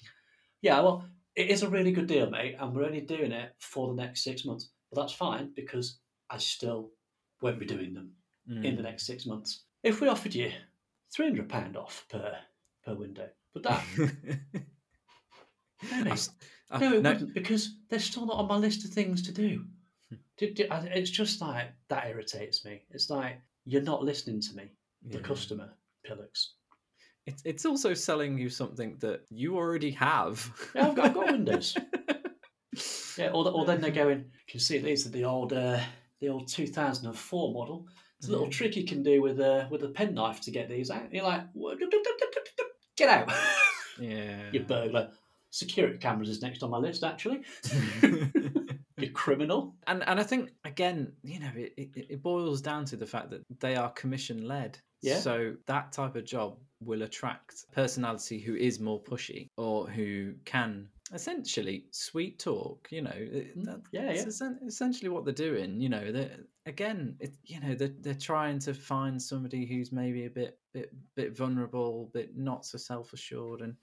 Yeah, 0.61 0.81
well, 0.81 1.05
it 1.35 1.49
is 1.49 1.63
a 1.63 1.69
really 1.69 1.91
good 1.91 2.07
deal, 2.07 2.29
mate, 2.29 2.55
and 2.59 2.73
we're 2.75 2.85
only 2.85 3.01
doing 3.01 3.31
it 3.31 3.53
for 3.59 3.87
the 3.89 4.01
next 4.01 4.23
six 4.23 4.45
months. 4.45 4.69
But 4.91 5.01
that's 5.01 5.13
fine 5.13 5.51
because 5.55 5.99
I 6.29 6.37
still 6.37 6.91
won't 7.41 7.59
be 7.59 7.65
doing 7.65 7.93
them 7.93 8.11
in 8.47 8.61
Mm. 8.61 8.77
the 8.77 8.83
next 8.83 9.05
six 9.05 9.25
months. 9.25 9.63
If 9.83 10.01
we 10.01 10.07
offered 10.07 10.35
you 10.35 10.51
three 11.13 11.25
hundred 11.27 11.49
pound 11.49 11.75
off 11.77 12.05
per 12.09 12.37
per 12.85 12.93
window, 12.95 13.29
but 13.53 13.63
that 13.63 13.83
no, 13.97 14.07
I 15.91 16.03
mate, 16.03 16.29
I- 16.71 16.79
no, 16.79 16.93
it 16.93 17.01
no, 17.01 17.11
wouldn't 17.11 17.33
because 17.33 17.77
they're 17.89 17.99
still 17.99 18.25
not 18.25 18.37
on 18.37 18.47
my 18.47 18.55
list 18.57 18.85
of 18.85 18.91
things 18.91 19.21
to 19.23 19.31
do. 19.31 19.65
Hmm. 20.09 20.15
Do- 20.37 20.53
do- 20.53 20.67
I- 20.71 20.85
It's 20.85 21.09
just 21.09 21.41
like 21.41 21.71
that 21.89 22.07
irritates 22.07 22.63
me. 22.65 22.83
It's 22.91 23.09
like 23.09 23.41
you're 23.65 23.81
not 23.81 24.03
listening 24.03 24.41
to 24.41 24.55
me, 24.55 24.71
the 25.03 25.17
yeah. 25.17 25.23
customer, 25.23 25.73
Pillux. 26.07 26.49
It's 27.27 27.41
it's 27.45 27.65
also 27.65 27.93
selling 27.93 28.37
you 28.37 28.49
something 28.49 28.97
that 28.99 29.21
you 29.29 29.55
already 29.57 29.91
have. 29.91 30.51
Yeah, 30.75 30.87
I've 30.89 30.95
got- 30.95 31.05
I've 31.05 31.13
got 31.13 31.31
windows. 31.31 31.75
Yeah, 33.17 33.29
or, 33.29 33.49
or 33.49 33.65
then 33.65 33.79
they're 33.79 33.89
going. 33.91 34.17
You 34.19 34.25
can 34.49 34.59
see 34.59 34.77
these 34.79 35.07
are 35.07 35.09
the 35.09 35.23
old 35.23 35.53
uh, 35.53 35.79
the 36.19 36.27
old 36.27 36.49
two 36.49 36.67
thousand 36.67 37.05
and 37.07 37.17
four 37.17 37.53
model. 37.53 37.87
It's 38.19 38.27
a 38.27 38.31
little 38.31 38.49
trick 38.49 38.75
you 38.75 38.83
can 38.83 39.01
do 39.01 39.21
with 39.21 39.39
a 39.39 39.67
with 39.71 39.81
a 39.83 39.87
penknife 39.87 40.41
to 40.41 40.51
get 40.51 40.67
these 40.67 40.91
out. 40.91 41.13
You're 41.13 41.23
like, 41.23 41.45
get 42.97 43.09
out, 43.09 43.31
Yeah. 43.99 44.49
you 44.51 44.59
burglar. 44.61 45.11
Security 45.51 45.97
cameras 45.97 46.27
is 46.27 46.41
next 46.41 46.63
on 46.63 46.69
my 46.69 46.77
list. 46.77 47.05
Actually, 47.05 47.43
you 48.03 49.11
criminal. 49.13 49.75
and 49.87 50.03
and 50.07 50.19
I 50.19 50.23
think 50.23 50.49
again, 50.65 51.13
you 51.23 51.39
know, 51.39 51.51
it, 51.55 51.73
it, 51.77 51.89
it 52.09 52.21
boils 52.21 52.61
down 52.61 52.83
to 52.85 52.97
the 52.97 53.05
fact 53.05 53.29
that 53.29 53.41
they 53.61 53.77
are 53.77 53.89
commission 53.91 54.45
led. 54.49 54.77
Yeah. 55.01 55.19
So 55.19 55.55
that 55.67 55.93
type 55.93 56.17
of 56.17 56.25
job 56.25 56.57
will 56.85 57.01
attract 57.03 57.65
personality 57.71 58.39
who 58.39 58.55
is 58.55 58.79
more 58.79 59.01
pushy 59.03 59.49
or 59.57 59.87
who 59.89 60.33
can 60.45 60.87
essentially 61.13 61.85
sweet 61.91 62.39
talk. 62.39 62.87
You 62.91 63.01
know, 63.03 63.11
Mm, 63.11 63.63
that- 63.65 63.81
yeah, 63.91 64.05
that's 64.05 64.17
yeah. 64.21 64.27
essen- 64.27 64.59
essentially 64.67 65.09
what 65.09 65.25
they're 65.25 65.33
doing. 65.33 65.79
You 65.81 65.89
know, 65.89 66.11
they 66.11 66.31
again, 66.65 67.15
it, 67.19 67.35
you 67.43 67.59
know, 67.59 67.75
they're 67.75 67.95
they're 68.01 68.13
trying 68.31 68.59
to 68.59 68.73
find 68.73 69.21
somebody 69.21 69.65
who's 69.65 69.91
maybe 69.91 70.25
a 70.25 70.29
bit 70.29 70.59
bit 70.73 70.93
bit 71.15 71.35
vulnerable, 71.35 72.09
but 72.13 72.35
not 72.35 72.65
so 72.65 72.77
self 72.77 73.13
assured, 73.13 73.61
and 73.61 73.75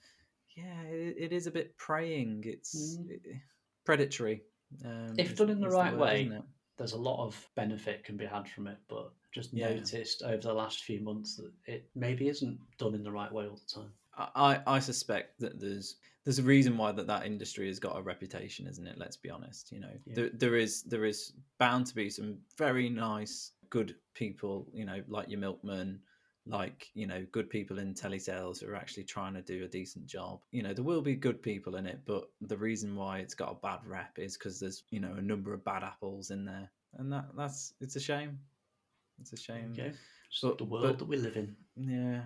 yeah, 0.57 0.83
it, 0.83 1.17
it 1.19 1.33
is 1.33 1.47
a 1.47 1.51
bit 1.51 1.77
preying. 1.77 2.43
It's 2.47 2.97
Mm. 2.99 3.41
predatory. 3.85 4.43
Um, 4.85 5.15
If 5.19 5.37
done 5.37 5.51
in 5.51 5.61
the 5.61 5.69
right 5.69 5.93
word, 5.93 6.01
way? 6.01 6.41
There's 6.79 6.93
a 6.93 6.99
lot 6.99 7.25
of 7.25 7.49
benefit 7.55 8.05
can 8.05 8.17
be 8.17 8.27
had 8.27 8.49
from 8.49 8.67
it, 8.67 8.79
but 8.89 9.13
just 9.33 9.53
Yeah. 9.53 9.75
noticed 9.75 10.23
over 10.23 10.43
the 10.43 10.53
last 10.53 10.85
few 10.85 11.01
months 11.01 11.37
that 11.37 11.53
it 11.67 11.89
maybe 11.95 12.29
isn't 12.29 12.59
done 12.79 12.95
in 12.95 13.03
the 13.03 13.13
right 13.13 13.33
way 13.33 13.47
all 13.47 13.57
the 13.57 13.67
time. 13.81 13.93
I, 14.15 14.61
I 14.67 14.79
suspect 14.79 15.41
that 15.41 15.59
there's 15.59 15.97
there's 16.25 16.39
a 16.39 16.43
reason 16.43 16.77
why 16.77 16.93
that 16.93 17.07
that 17.09 17.27
industry 17.27 17.67
has 17.67 17.81
got 17.81 17.97
a 17.99 18.03
reputation, 18.03 18.67
isn't 18.69 18.87
it? 18.87 18.97
Let's 18.99 19.17
be 19.17 19.31
honest. 19.31 19.73
You 19.73 19.81
know, 19.81 19.99
Yeah. 20.05 20.15
there, 20.15 20.31
there 20.35 20.57
is 20.57 20.83
there 20.85 21.05
is 21.05 21.33
bound 21.59 21.87
to 21.87 21.95
be 21.95 22.11
some 22.11 22.39
very 22.59 22.89
nice, 22.89 23.53
good 23.71 23.97
people. 24.15 24.69
You 24.73 24.85
know, 24.85 25.03
like 25.09 25.29
your 25.29 25.41
milkman, 25.41 26.01
like 26.47 26.91
you 26.95 27.07
know, 27.07 27.25
good 27.31 27.49
people 27.49 27.79
in 27.79 27.95
telesales 27.95 28.61
who 28.61 28.69
are 28.71 28.75
actually 28.77 29.05
trying 29.05 29.35
to 29.35 29.43
do 29.43 29.65
a 29.65 29.69
decent 29.69 30.07
job. 30.07 30.41
You 30.51 30.63
know, 30.63 30.75
there 30.75 30.85
will 30.85 31.03
be 31.03 31.15
good 31.15 31.41
people 31.43 31.77
in 31.77 31.87
it, 31.87 32.01
but 32.05 32.29
the 32.41 32.57
reason 32.57 32.97
why 32.97 33.19
it's 33.21 33.35
got 33.35 33.51
a 33.53 33.55
bad 33.63 33.79
rep 33.87 34.19
is 34.19 34.37
because 34.37 34.59
there's 34.59 34.83
you 34.91 35.01
know 35.01 35.15
a 35.17 35.23
number 35.23 35.55
of 35.55 35.65
bad 35.65 35.85
apples 35.85 36.31
in 36.31 36.45
there, 36.45 36.69
and 36.99 37.13
that 37.13 37.27
that's 37.37 37.75
it's 37.81 37.97
a 37.97 38.01
shame. 38.01 38.39
It's 39.21 39.33
a 39.33 39.37
shame. 39.37 39.71
Okay, 39.73 39.93
It's 40.29 40.41
But- 40.41 40.59
the 40.59 40.65
world 40.65 40.85
but- 40.87 40.99
that 40.99 41.05
we 41.05 41.17
live 41.17 41.37
in. 41.37 41.55
Yeah. 41.77 42.23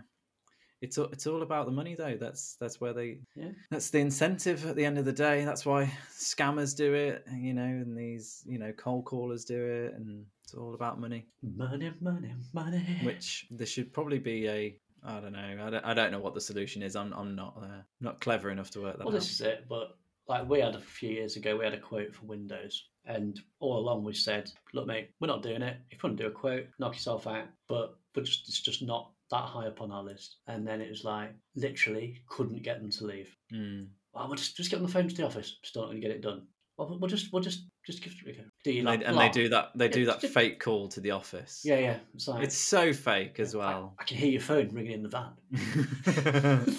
It's 0.83 0.99
all, 0.99 1.07
it's 1.07 1.27
all 1.27 1.41
about 1.43 1.65
the 1.65 1.73
money 1.73 1.95
though. 1.95 2.17
That's 2.19 2.57
that's 2.57 2.81
where 2.83 2.93
they 2.93 3.19
Yeah. 3.35 3.53
that's 3.71 3.89
the 3.91 3.99
incentive 3.99 4.65
at 4.67 4.77
the 4.77 4.85
end 4.85 4.99
of 4.99 5.05
the 5.07 5.13
day. 5.13 5.45
That's 5.45 5.65
why 5.65 5.91
scammers 6.13 6.77
do 6.77 6.93
it, 6.93 7.27
you 7.35 7.55
know, 7.55 7.65
and 7.65 7.97
these, 7.97 8.43
you 8.47 8.59
know, 8.59 8.73
cold 8.73 9.07
callers 9.07 9.45
do 9.47 9.59
it 9.65 9.95
and 9.95 10.27
it's 10.47 10.55
all 10.55 10.75
about 10.75 11.01
money, 11.01 11.27
Money, 11.43 11.91
money, 12.01 12.33
money. 12.53 13.01
which 13.03 13.47
there 13.51 13.67
should 13.67 13.93
probably 13.93 14.21
be 14.21 14.49
a 14.49 14.79
I 15.05 15.21
don't 15.21 15.33
know. 15.33 15.65
I 15.67 15.71
don't, 15.71 15.85
I 15.85 15.95
don't 15.95 16.11
know 16.13 16.19
what 16.21 16.35
the 16.35 16.41
solution 16.41 16.83
is. 16.83 16.95
I'm 16.97 17.13
I'm 17.13 17.35
not 17.35 17.57
uh, 17.63 17.83
not 18.01 18.21
clever 18.21 18.51
enough 18.51 18.71
to 18.71 18.81
work 18.81 18.99
that 18.99 19.05
Well, 19.07 19.15
out. 19.15 19.21
this 19.21 19.31
is 19.33 19.41
it. 19.41 19.67
But 19.69 19.97
like 20.29 20.49
we 20.49 20.61
had 20.61 20.75
a 20.75 20.81
few 20.81 21.11
years 21.11 21.37
ago, 21.37 21.57
we 21.57 21.65
had 21.65 21.75
a 21.75 21.81
quote 21.81 22.15
for 22.15 22.27
Windows, 22.27 22.89
and 23.05 23.39
all 23.61 23.79
along 23.79 24.05
we 24.05 24.15
said, 24.15 24.51
"Look, 24.73 24.87
mate, 24.87 25.11
we're 25.21 25.27
not 25.29 25.43
doing 25.43 25.63
it. 25.63 25.77
If 25.91 26.03
you 26.03 26.09
want 26.09 26.17
to 26.19 26.23
do 26.25 26.29
a 26.29 26.33
quote, 26.33 26.67
knock 26.79 26.95
yourself 26.95 27.27
out." 27.27 27.47
But 27.69 27.97
but 28.15 28.25
just 28.25 28.49
it's 28.49 28.61
just 28.61 28.83
not 28.83 29.11
that 29.31 29.43
high 29.43 29.67
up 29.67 29.81
on 29.81 29.91
our 29.93 30.03
list. 30.05 30.37
And 30.47 30.67
then 30.67 30.81
it 30.81 30.89
was 30.91 31.05
like 31.05 31.35
literally 31.57 32.23
couldn't 32.29 32.63
get 32.63 32.81
them 32.81 32.91
to 32.91 33.05
leave. 33.07 33.37
Mm. 33.53 33.89
Well, 34.13 34.27
we'll 34.29 34.37
just 34.37 34.57
just 34.57 34.71
get 34.71 34.77
on 34.79 34.83
the 34.85 34.89
phone 34.93 35.09
to 35.09 35.15
the 35.15 35.27
office. 35.27 35.59
Still 35.65 35.83
not 35.83 35.89
going 35.89 36.01
to 36.01 36.07
get 36.07 36.17
it 36.17 36.23
done. 36.23 36.47
Well, 36.79 36.89
we'll- 36.89 36.99
we'll 36.99 37.09
just 37.11 37.33
we'll 37.33 37.43
just 37.43 37.65
just 37.85 38.03
give 38.03 38.13
it 38.25 38.31
a 38.31 38.43
go. 38.43 38.49
Do 38.67 38.73
you 38.73 38.79
And, 38.81 38.87
like 38.87 38.99
they, 38.99 39.07
and 39.07 39.17
they 39.17 39.29
do 39.29 39.49
that. 39.51 39.71
They 39.77 39.89
do 39.89 40.07
that 40.07 40.21
fake 40.23 40.59
call 40.59 40.89
to 40.89 41.01
the 41.01 41.13
office. 41.13 41.63
Yeah, 41.65 41.79
yeah. 41.79 41.99
It's 42.15 42.27
like 42.27 42.43
It's 42.43 42.59
so 42.59 42.93
fake 42.93 43.39
as 43.39 43.55
well. 43.55 43.95
I, 44.01 44.03
can 44.03 44.17
hear 44.17 44.29
your 44.29 44.41
phone 44.41 44.71
ringing 44.71 44.91
in 44.91 45.03
the 45.05 45.09
van. 45.09 46.67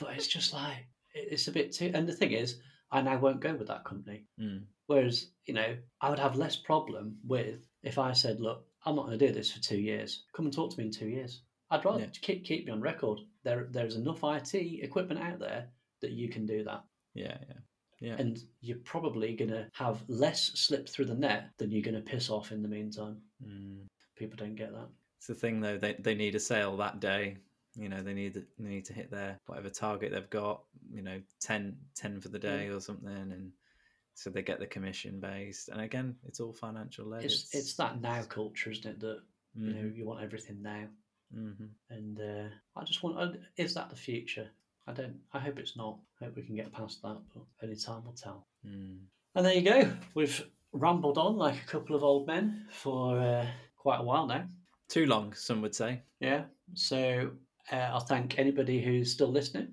But 0.00 0.14
it's 0.16 0.26
just 0.26 0.52
like 0.52 0.88
it's 1.14 1.46
a 1.46 1.52
bit 1.52 1.70
too. 1.70 1.92
And 1.94 2.08
the 2.08 2.12
thing 2.12 2.32
is, 2.32 2.58
I 2.90 3.02
now 3.02 3.18
won't 3.18 3.40
go 3.40 3.54
with 3.54 3.68
that 3.68 3.84
company. 3.84 4.24
Mm. 4.40 4.64
Whereas, 4.88 5.30
you 5.46 5.54
know, 5.54 5.76
I 6.00 6.10
would 6.10 6.18
have 6.18 6.34
less 6.34 6.56
problem 6.56 7.18
with 7.24 7.60
if 7.84 7.96
I 7.96 8.10
said, 8.12 8.40
look, 8.40 8.64
I'm 8.84 8.96
not 8.96 9.06
going 9.06 9.16
to 9.16 9.26
do 9.28 9.32
this 9.32 9.52
for 9.52 9.60
two 9.62 9.78
years. 9.78 10.24
Come 10.34 10.46
and 10.46 10.52
talk 10.52 10.72
to 10.72 10.78
me 10.80 10.86
in 10.86 10.90
two 10.90 11.06
years. 11.06 11.42
I'd 11.70 11.84
rather 11.84 12.00
Yeah. 12.00 12.06
keep 12.20 12.44
keep 12.44 12.66
me 12.66 12.72
on 12.72 12.80
record. 12.80 13.20
There, 13.44 13.68
there's 13.70 13.94
enough 13.94 14.24
IT 14.24 14.54
equipment 14.82 15.20
out 15.20 15.38
there 15.38 15.68
that 16.00 16.10
you 16.10 16.28
can 16.28 16.46
do 16.46 16.64
that, 16.64 16.82
Yeah, 17.14 17.38
yeah, 17.48 17.58
yeah. 18.00 18.16
and 18.18 18.38
you're 18.60 18.78
probably 18.78 19.34
going 19.34 19.50
to 19.50 19.66
have 19.72 20.02
less 20.08 20.50
slip 20.54 20.88
through 20.88 21.06
the 21.06 21.14
net 21.14 21.50
than 21.58 21.70
you're 21.70 21.82
going 21.82 21.94
to 21.94 22.00
piss 22.00 22.30
off 22.30 22.52
in 22.52 22.62
the 22.62 22.68
meantime. 22.68 23.18
Mm. 23.46 23.86
People 24.16 24.36
don't 24.36 24.56
get 24.56 24.72
that. 24.72 24.88
It's 25.18 25.26
the 25.26 25.34
thing 25.34 25.60
though. 25.60 25.78
They 25.78 25.94
they 25.94 26.14
need 26.14 26.34
a 26.34 26.40
sale 26.40 26.76
that 26.78 27.00
day. 27.00 27.36
You 27.76 27.88
know, 27.88 28.02
they 28.02 28.14
need 28.14 28.34
they 28.34 28.68
need 28.68 28.84
to 28.86 28.92
hit 28.92 29.10
their 29.10 29.38
whatever 29.46 29.70
target 29.70 30.12
they've 30.12 30.30
got. 30.30 30.62
You 30.92 31.02
know, 31.02 31.20
10, 31.40 31.76
10 31.94 32.20
for 32.20 32.28
the 32.28 32.38
day 32.38 32.68
or 32.68 32.80
something, 32.80 33.08
and 33.08 33.52
so 34.14 34.30
they 34.30 34.42
get 34.42 34.58
the 34.58 34.66
commission 34.66 35.20
based. 35.20 35.68
And 35.68 35.80
again, 35.80 36.16
it's 36.26 36.40
all 36.40 36.52
financial 36.52 37.06
led. 37.06 37.24
It's 37.24 37.54
it's 37.54 37.74
that 37.74 38.00
now 38.00 38.22
culture, 38.22 38.70
isn't 38.70 38.86
it? 38.86 39.00
That 39.00 39.20
you 39.54 39.72
know 39.72 39.82
Mhm, 39.82 39.96
you 39.96 40.06
want 40.06 40.22
everything 40.22 40.62
now, 40.62 40.86
mhm. 41.36 41.68
and 41.90 42.20
uh, 42.20 42.48
I 42.76 42.84
just 42.84 43.02
want. 43.02 43.18
uh, 43.18 43.38
Is 43.56 43.74
that 43.74 43.90
the 43.90 43.96
future? 43.96 44.50
I 44.88 44.92
don't. 44.92 45.16
I 45.34 45.38
hope 45.38 45.58
it's 45.58 45.76
not. 45.76 45.98
I 46.20 46.24
hope 46.24 46.36
we 46.36 46.42
can 46.42 46.56
get 46.56 46.72
past 46.72 47.02
that, 47.02 47.18
but 47.34 47.44
only 47.62 47.76
time 47.76 48.04
will 48.04 48.12
tell. 48.12 48.46
Mm. 48.66 48.98
And 49.34 49.46
there 49.46 49.52
you 49.52 49.62
go. 49.62 49.92
We've 50.14 50.46
rambled 50.72 51.18
on 51.18 51.36
like 51.36 51.56
a 51.56 51.66
couple 51.66 51.94
of 51.94 52.02
old 52.02 52.26
men 52.26 52.66
for 52.70 53.20
uh, 53.20 53.46
quite 53.76 54.00
a 54.00 54.02
while 54.02 54.26
now. 54.26 54.44
Too 54.88 55.06
long, 55.06 55.34
some 55.34 55.60
would 55.60 55.74
say. 55.74 56.00
Yeah. 56.20 56.44
So 56.74 57.30
uh, 57.70 57.76
I'll 57.76 58.00
thank 58.00 58.38
anybody 58.38 58.80
who's 58.80 59.12
still 59.12 59.28
listening. 59.28 59.68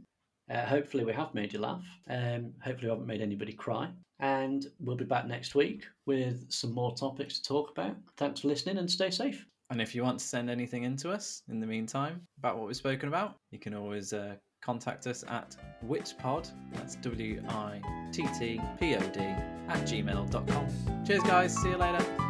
Uh, 0.50 0.66
hopefully, 0.66 1.06
we 1.06 1.14
have 1.14 1.34
made 1.34 1.54
you 1.54 1.60
laugh. 1.60 1.86
Um, 2.10 2.52
hopefully, 2.62 2.88
we 2.88 2.92
haven't 2.92 3.08
made 3.08 3.22
anybody 3.22 3.54
cry. 3.54 3.90
And 4.20 4.68
we'll 4.80 4.96
be 4.96 5.06
back 5.06 5.28
next 5.28 5.56
week 5.56 5.86
with 6.06 6.50
some 6.50 6.74
more 6.74 6.94
topics 6.94 7.40
to 7.40 7.44
talk 7.44 7.72
about. 7.72 7.96
Thanks 8.18 8.42
for 8.42 8.50
listening 8.50 8.78
and 8.78 8.90
stay 8.90 9.10
safe. 9.10 9.46
And 9.72 9.82
if 9.82 9.96
you 9.96 10.04
want 10.04 10.20
to 10.20 10.26
send 10.26 10.50
anything 10.50 10.84
in 10.84 10.96
to 10.98 11.12
us 11.12 11.42
in 11.50 11.60
the 11.60 11.66
meantime 11.66 12.22
about 12.38 12.58
what 12.58 12.68
we've 12.68 12.76
spoken 12.76 13.10
about, 13.10 13.36
you 13.52 13.60
can 13.60 13.74
always 13.74 14.14
uh, 14.14 14.36
contact 14.62 15.08
us 15.08 15.24
at 15.28 15.56
wittpod, 15.86 16.52
that's 16.74 16.96
W 16.98 17.44
I 17.48 17.82
T 18.12 18.28
T 18.40 18.62
P 18.80 18.96
O 18.96 19.00
D, 19.00 19.20
at 19.20 19.86
gmail.com. 19.86 21.06
Cheers, 21.06 21.24
guys. 21.24 21.56
See 21.56 21.70
you 21.70 21.78
later. 21.78 22.25